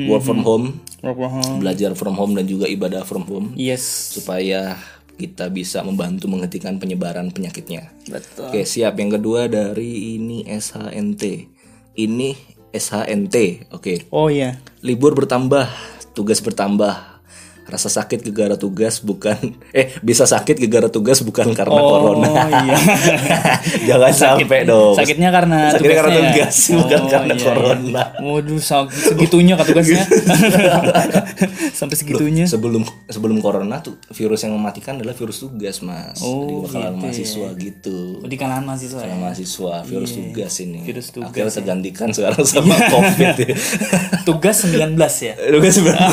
Work 0.07 0.23
from 0.23 0.41
home, 0.41 0.65
Work 0.99 1.15
from 1.15 1.31
home. 1.31 1.57
belajar 1.59 1.91
from 1.93 2.15
home 2.15 2.33
dan 2.35 2.43
juga 2.43 2.65
ibadah 2.65 3.03
from 3.03 3.23
home 3.23 3.53
Yes. 3.53 4.11
supaya 4.11 4.75
kita 5.15 5.47
bisa 5.47 5.83
membantu 5.83 6.27
menghentikan 6.27 6.75
penyebaran 6.75 7.27
penyakitnya. 7.29 7.91
Betul. 8.07 8.47
Oke, 8.47 8.63
siap. 8.63 8.95
Yang 8.95 9.19
kedua 9.19 9.47
dari 9.47 10.15
ini 10.15 10.47
SHNT. 10.47 11.23
Ini 11.93 12.29
SHNT. 12.71 13.67
Oke. 13.71 14.07
Oh 14.09 14.31
iya. 14.31 14.63
Libur 14.79 15.11
bertambah, 15.13 15.67
tugas 16.13 16.39
bertambah. 16.39 17.08
Rasa 17.69 17.87
sakit 17.87 18.25
gegara 18.25 18.57
tugas 18.57 18.99
bukan 18.99 19.37
eh 19.77 19.93
bisa 20.01 20.25
sakit 20.25 20.57
gegara 20.57 20.89
tugas 20.89 21.21
bukan 21.21 21.53
karena 21.53 21.69
Oh 21.71 21.89
corona. 22.11 22.29
iya. 22.65 22.77
Jangan 23.93 24.09
sampai 24.11 24.65
dong. 24.65 24.97
Sakitnya 24.97 25.29
karena 25.29 25.69
Sakitnya 25.69 25.95
karena 25.95 26.09
tugasnya 26.11 26.25
ya? 26.25 26.33
tugas 26.33 26.55
bukan 26.81 26.99
Oh, 26.99 27.07
karena 27.07 27.33
iya, 27.33 27.43
corona. 27.45 28.03
iya. 28.17 28.25
Waduh, 28.25 28.59
segitunya 28.89 29.53
kak 29.53 29.65
tugasnya. 29.69 30.03
Sampai 31.71 31.95
segitunya. 31.95 32.45
Sebelum 32.45 32.81
sebelum 33.05 33.37
corona 33.39 33.79
tuh 33.79 33.95
virus 34.09 34.41
yang 34.41 34.53
mematikan 34.53 34.97
adalah 34.97 35.13
virus 35.13 35.39
tugas, 35.39 35.79
Mas. 35.79 36.19
Oh, 36.19 36.65
Di 36.65 36.73
kalangan 36.73 36.91
gitu 36.91 37.03
mahasiswa 37.05 37.47
gitu. 37.55 37.97
Di 38.25 38.35
kalangan 38.35 38.63
mahasiswa 38.65 38.97
ya. 38.97 39.03
Kalangan 39.05 39.21
mahasiswa 39.23 39.73
virus 39.85 40.11
tugas 40.11 40.53
ini. 40.59 40.73
Iya. 40.75 40.85
Virus 40.89 41.07
tugas, 41.09 41.27
Iya. 41.29 41.29
Akhirnya 41.29 41.53
tergantikan 41.53 42.07
sekarang 42.09 42.43
sama 42.43 42.75
Covid 42.89 43.35
ya. 43.37 43.47
Tugas 44.23 44.55
19 44.65 44.97
ya. 45.21 45.33
Tugas 45.37 45.73
sebenarnya. 45.75 46.09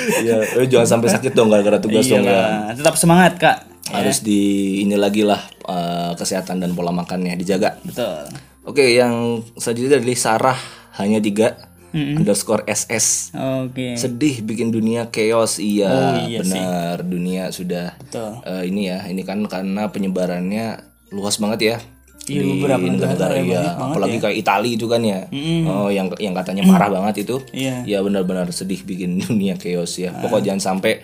ya, 0.28 0.36
eh, 0.42 0.66
jangan 0.68 0.98
sampai 0.98 1.08
sakit 1.12 1.32
dong 1.32 1.48
gara-gara 1.52 1.78
tugas 1.78 2.06
dong 2.08 2.24
ya. 2.24 2.72
Tetap 2.74 2.94
semangat 2.98 3.36
kak. 3.38 3.58
harus 3.92 4.24
di 4.24 4.80
ini 4.80 4.96
lagi 4.96 5.20
lah 5.20 5.42
eh, 5.68 6.12
kesehatan 6.16 6.62
dan 6.62 6.72
pola 6.72 6.94
makannya 6.94 7.36
dijaga. 7.36 7.76
Betul. 7.84 8.30
Oke, 8.62 8.94
yang 8.94 9.42
selanjutnya 9.58 9.98
dari 10.00 10.16
Sarah 10.16 10.56
hanya 10.96 11.18
tiga 11.18 11.72
underscore 11.92 12.64
ss. 12.64 13.36
Oke. 13.36 14.00
Sedih 14.00 14.40
bikin 14.40 14.72
dunia 14.72 15.12
chaos 15.12 15.60
iya, 15.60 15.92
Oh, 15.92 16.16
iya 16.24 16.40
benar 16.40 16.96
dunia 17.04 17.52
sudah 17.52 17.92
Betul. 18.00 18.40
eh, 18.48 18.62
ini 18.72 18.88
ya 18.88 19.04
ini 19.06 19.22
kan 19.22 19.44
karena 19.44 19.92
penyebarannya 19.92 20.80
luas 21.12 21.36
banget 21.36 21.60
ya. 21.60 21.76
Iya, 22.24 22.42
beberapa 22.46 22.84
negara 22.84 23.34
ya, 23.34 23.42
banyak 23.42 23.50
banget 23.74 23.74
apalagi 23.74 24.16
kayak 24.18 24.36
Italia 24.38 24.72
itu 24.72 24.86
kan 24.86 25.02
ya. 25.02 25.20
Oh, 25.64 25.88
yang 25.88 26.06
yang 26.16 26.32
katanya 26.32 26.62
parah 26.64 26.88
banget 26.88 27.24
itu. 27.24 27.42
Iya. 27.50 27.82
Ya 27.82 27.98
benar-benar 27.98 28.46
sedih 28.48 28.78
bikin 28.80 29.18
dunia 29.24 29.54
chaos 29.54 29.96
ya. 29.96 30.14
Pokok 30.14 30.38
jangan 30.40 30.62
sampai 30.62 31.02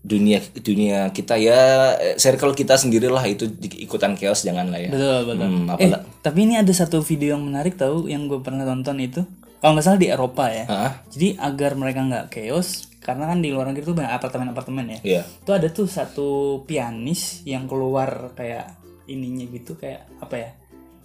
dunia 0.00 0.36
dunia 0.54 1.08
kita 1.10 1.34
ya 1.34 1.56
eh, 1.96 2.14
circle 2.14 2.52
kita 2.52 2.76
sendirilah 2.76 3.24
itu 3.24 3.48
di- 3.48 3.82
ikutan 3.82 4.14
chaos 4.14 4.44
jangan 4.44 4.68
lah 4.68 4.78
ya. 4.78 4.90
Betul 4.90 5.18
betul. 5.26 5.46
Hmm, 5.48 5.66
Eh, 5.74 5.90
tapi 6.20 6.38
ini 6.42 6.54
ada 6.54 6.70
satu 6.70 7.00
video 7.00 7.34
yang 7.34 7.42
menarik 7.42 7.74
tahu 7.74 8.06
yang 8.06 8.24
gue 8.24 8.38
pernah 8.38 8.62
tonton 8.62 9.00
itu. 9.00 9.24
Kalau 9.58 9.72
nggak 9.72 9.82
salah 9.82 9.96
di 9.96 10.06
Eropa 10.06 10.44
ya. 10.46 10.64
Hah? 10.66 10.92
Jadi 11.08 11.34
agar 11.34 11.72
mereka 11.72 12.04
nggak 12.04 12.26
chaos, 12.28 12.68
karena 13.00 13.26
kan 13.26 13.40
di 13.40 13.48
luar 13.48 13.64
negeri 13.66 13.80
tuh 13.82 13.96
banyak 13.96 14.12
apartemen-apartemen 14.12 14.84
ya. 14.86 14.98
Iya. 15.02 15.22
Itu 15.24 15.50
ada 15.50 15.66
tuh 15.66 15.88
satu 15.88 16.28
pianis 16.62 17.40
yang 17.42 17.64
keluar 17.64 18.36
kayak 18.36 18.83
ininya 19.06 19.44
gitu 19.48 19.76
kayak 19.76 20.08
apa 20.18 20.34
ya? 20.36 20.50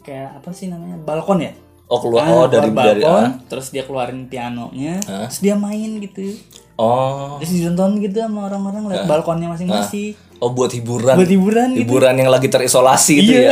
Kayak 0.01 0.39
apa 0.39 0.49
sih 0.55 0.71
namanya? 0.71 0.97
Balkon 1.01 1.39
ya? 1.43 1.51
Oh 1.89 1.97
keluar 1.97 2.21
Ah, 2.21 2.29
oh 2.29 2.45
dari 2.45 2.69
keluar 2.69 2.85
dari 2.85 3.01
balkon, 3.01 3.23
ah. 3.25 3.29
terus 3.49 3.67
dia 3.73 3.81
keluarin 3.81 4.29
pianonya, 4.29 5.01
terus 5.01 5.41
dia 5.41 5.57
main 5.57 5.97
gitu. 5.97 6.37
Oh. 6.77 7.41
Terus 7.41 7.49
ditonton 7.49 7.97
gitu 7.99 8.21
sama 8.21 8.45
orang-orang 8.45 8.87
lewat 8.87 9.05
balkonnya 9.09 9.49
masing-masing. 9.51 10.13
Oh 10.39 10.55
buat 10.55 10.71
hiburan. 10.71 11.19
Buat 11.19 11.27
hiburan 11.33 11.67
gitu. 11.75 11.83
Hiburan 11.83 12.15
yang 12.15 12.31
lagi 12.31 12.47
terisolasi 12.47 13.19
gitu 13.19 13.51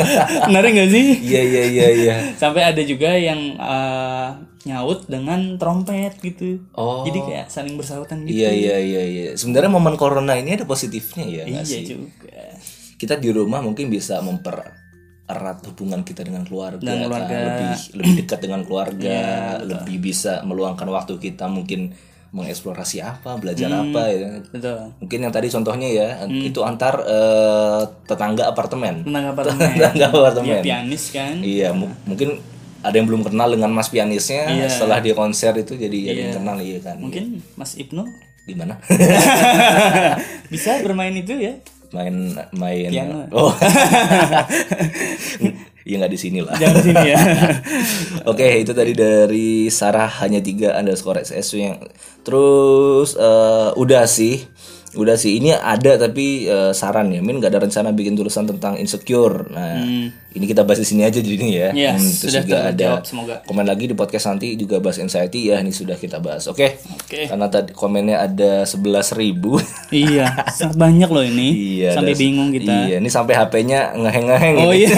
Menarik 0.52 0.76
gak 0.76 0.90
sih? 0.92 1.06
Iya 1.24 1.40
iya 1.40 1.62
iya 1.64 1.86
iya. 1.88 2.16
Sampai 2.36 2.68
ada 2.68 2.82
juga 2.84 3.16
yang 3.16 3.56
eh, 3.56 4.28
nyaut 4.68 5.08
dengan 5.08 5.56
trompet 5.56 6.20
gitu. 6.20 6.60
Oh. 6.76 7.08
Jadi 7.08 7.18
kayak 7.24 7.46
saling 7.48 7.80
bersahutan 7.80 8.28
gitu. 8.28 8.36
Iya 8.44 8.50
iya 8.52 8.76
iya 8.76 9.02
iya. 9.08 9.24
Sebenarnya 9.40 9.72
momen 9.72 9.96
corona 9.96 10.36
ini 10.36 10.52
ada 10.60 10.68
positifnya 10.68 11.24
ya 11.24 11.42
Iya 11.48 11.62
sih? 11.64 11.88
juga. 11.88 12.57
Kita 12.98 13.14
di 13.14 13.30
rumah 13.30 13.62
mungkin 13.62 13.86
bisa 13.86 14.18
mempererat 14.18 15.62
hubungan 15.64 16.02
kita 16.02 16.20
dengan 16.20 16.42
keluarga, 16.42 16.82
Dengan 16.82 16.98
kan? 16.98 17.06
keluarga. 17.06 17.30
Iya, 17.30 17.46
lebih 17.46 17.70
lebih 17.94 18.12
dekat 18.18 18.38
dengan 18.40 18.60
keluarga, 18.62 19.18
lebih 19.62 19.96
bisa 19.98 20.42
meluangkan 20.42 20.88
waktu 20.88 21.14
kita 21.16 21.46
mungkin 21.46 21.94
mengeksplorasi 22.28 23.00
apa, 23.00 23.38
belajar 23.38 23.70
Hmm. 23.70 23.88
apa 23.88 24.02
ya. 24.06 24.28
Betul. 24.44 24.92
Mungkin 24.98 25.18
yang 25.18 25.32
tadi 25.32 25.48
contohnya 25.48 25.88
ya, 25.88 26.08
Hmm. 26.20 26.42
itu 26.44 26.60
antar 26.60 27.00
eh, 27.00 27.80
tetangga 28.04 28.44
apartemen. 28.46 29.00
Tentang 29.00 29.26
apartemen. 29.32 29.68
Tetangga 29.72 30.06
apartemen. 30.10 30.44
Dia 30.50 30.60
pianis 30.60 31.04
kan. 31.08 31.40
Iya, 31.40 31.72
mu- 31.72 31.94
mungkin 32.04 32.36
ada 32.78 32.92
yang 32.92 33.06
belum 33.06 33.24
kenal 33.24 33.48
dengan 33.48 33.70
Mas 33.70 33.88
pianisnya. 33.88 34.44
Iya. 34.44 34.68
Setelah 34.68 34.98
dia 34.98 35.14
konser 35.14 35.56
itu 35.56 35.72
jadi 35.72 35.98
jadi 36.12 36.22
kenal 36.34 36.58
iya 36.58 36.78
kan. 36.80 36.98
Mungkin 36.98 37.40
Mas 37.54 37.74
Ibnu 37.74 38.04
Gimana? 38.44 38.80
bisa 40.52 40.80
bermain 40.80 41.12
itu 41.12 41.36
ya. 41.36 41.60
Main 41.92 42.36
main. 42.52 42.90
Piano. 42.92 43.28
Oh. 43.32 43.52
Iya 45.88 45.94
nggak 46.04 46.12
di 46.12 46.20
sini 46.20 46.38
lah. 46.44 46.56
Jangan 46.56 46.80
sini 46.84 47.04
ya. 47.08 47.20
Oke, 48.30 48.60
itu 48.60 48.72
tadi 48.76 48.92
dari 48.92 49.72
Sarah 49.72 50.10
hanya 50.20 50.44
tiga 50.44 50.76
underscore 50.76 51.24
SS 51.24 51.48
yang 51.56 51.80
terus 52.24 53.16
eh, 53.16 53.70
udah 53.72 54.04
sih 54.04 54.44
udah 54.90 55.14
sih 55.14 55.36
ini 55.36 55.52
ada 55.52 55.96
tapi 55.96 56.26
eh, 56.44 56.72
saran 56.72 57.08
ya 57.08 57.20
min 57.20 57.36
gak 57.36 57.50
ada 57.50 57.60
rencana 57.60 57.90
bikin 57.90 58.12
tulisan 58.12 58.44
tentang 58.44 58.72
insecure 58.74 59.44
nah 59.46 59.84
ini 60.30 60.44
kita 60.44 60.62
bahas 60.62 60.78
di 60.78 60.86
sini 60.86 61.02
aja 61.02 61.18
jadi 61.18 61.36
ya 61.40 61.68
Iya, 61.70 61.90
Hmm, 61.90 62.08
terus 62.14 62.30
sudah 62.30 62.42
juga 62.42 62.58
ada 62.64 62.88
semoga. 63.02 63.34
komen 63.42 63.64
lagi 63.64 63.84
di 63.84 63.92
podcast 63.92 64.28
nanti 64.28 64.54
juga 64.54 64.78
bahas 64.78 64.96
anxiety 64.96 65.48
ya 65.48 65.58
ini 65.58 65.68
sudah 65.70 65.92
kita 65.94 66.18
bahas 66.18 66.46
oke 66.46 66.64
Oke. 66.94 67.26
karena 67.26 67.46
tadi 67.46 67.70
komennya 67.70 68.16
ada 68.22 68.62
11.000 68.62 68.80
ribu 69.14 69.60
iya, 69.90 70.32
sangat 70.56 70.76
banyak 70.78 71.08
loh 71.08 71.20
ini. 71.22 71.48
iya 71.76 71.92
Sampai 71.92 72.12
ada- 72.12 72.20
bingung 72.20 72.48
kita. 72.50 72.72
iya 72.86 72.96
ini 72.96 73.08
sampai 73.08 73.34
HP-nya 73.34 73.92
ngeheng-ngeheng 73.94 74.56
Oh 74.58 74.70
ini. 74.70 74.84
iya. 74.84 74.94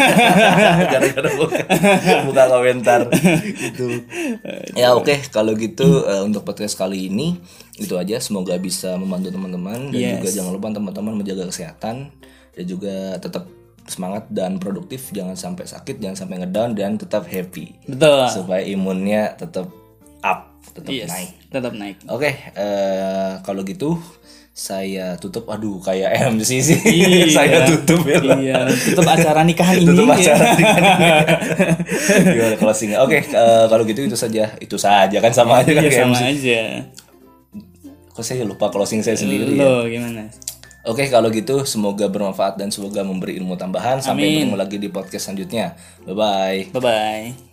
gara-gara 0.93 1.29
buka, 1.33 1.59
buka 2.25 2.43
komentar 2.49 3.01
gitu 3.57 3.87
ya 4.73 4.93
oke 4.93 5.15
kalau 5.29 5.55
gitu 5.55 6.05
eh, 6.05 6.23
untuk 6.23 6.43
podcast 6.43 6.75
kali 6.75 7.07
ini 7.07 7.39
itu 7.75 7.97
aja 7.97 8.21
semoga 8.21 8.53
bisa 8.57 8.93
membantu 8.95 9.33
teman-teman 9.33 9.80
dan 9.89 9.97
Yes. 9.97 10.13
juga 10.19 10.29
jangan 10.35 10.53
lupa 10.53 10.67
teman-teman 10.71 11.13
menjaga 11.17 11.45
kesehatan 11.47 11.97
dan 12.51 12.65
juga 12.65 12.95
tetap 13.17 13.49
semangat 13.83 14.29
dan 14.29 14.57
produktif 14.57 15.09
jangan 15.11 15.35
sampai 15.35 15.65
sakit 15.65 15.97
jangan 15.97 16.15
sampai 16.15 16.37
ngedown 16.39 16.71
dan 16.73 16.95
tetap 16.95 17.25
happy 17.25 17.75
Betul. 17.85 18.29
supaya 18.29 18.61
imunnya 18.63 19.33
tetap 19.35 19.73
up 20.21 20.41
tetap 20.71 20.91
Yes, 20.91 21.09
naik 21.09 21.31
tetap 21.49 21.73
naik. 21.73 21.97
oke 22.05 22.29
eh, 22.53 23.33
kalau 23.41 23.63
gitu 23.63 23.97
saya 24.53 25.17
tutup 25.17 25.49
aduh 25.49 25.81
kayak 25.81 26.13
MC 26.29 26.61
sih 26.61 26.77
Iya. 26.77 27.33
saya 27.35 27.57
tutup 27.65 28.05
ya 28.05 28.21
Iya, 28.21 28.59
tutup 28.69 29.09
acara 29.09 29.41
nikahan 29.41 29.79
ini. 29.81 29.89
tutup 29.89 30.07
acara 30.07 30.45
ya. 30.53 30.75
Gimana 32.27 32.57
closing 32.57 32.91
oke 32.95 33.17
eh, 33.17 33.65
kalau 33.67 33.83
gitu 33.85 34.05
itu 34.05 34.15
saja 34.15 34.53
itu 34.57 34.77
saja 34.77 35.17
kan 35.17 35.33
sama 35.33 35.61
aja 35.61 35.71
kan 35.73 35.83
Iya 35.83 35.93
sama 35.97 36.15
MC 36.15 36.23
aja. 36.29 36.59
Kok 38.11 38.23
saya 38.23 38.43
lupa 38.43 38.69
closing 38.69 39.01
saya 39.01 39.15
sendiri 39.15 39.55
ya 39.55 39.63
Lo 39.63 39.87
gimana? 39.87 40.27
oke 40.83 41.05
kalau 41.07 41.29
gitu 41.29 41.63
semoga 41.65 42.07
bermanfaat 42.07 42.57
dan 42.57 42.69
semoga 42.69 43.01
memberi 43.01 43.37
ilmu 43.37 43.55
tambahan 43.55 44.01
sampai 44.01 44.25
Amin. 44.27 44.37
ketemu 44.45 44.57
lagi 44.57 44.77
di 44.77 44.89
podcast 44.89 45.29
selanjutnya 45.29 45.75
bye 46.03 46.15
bye 46.15 46.61
Bye 46.71 46.83
bye. 46.83 47.50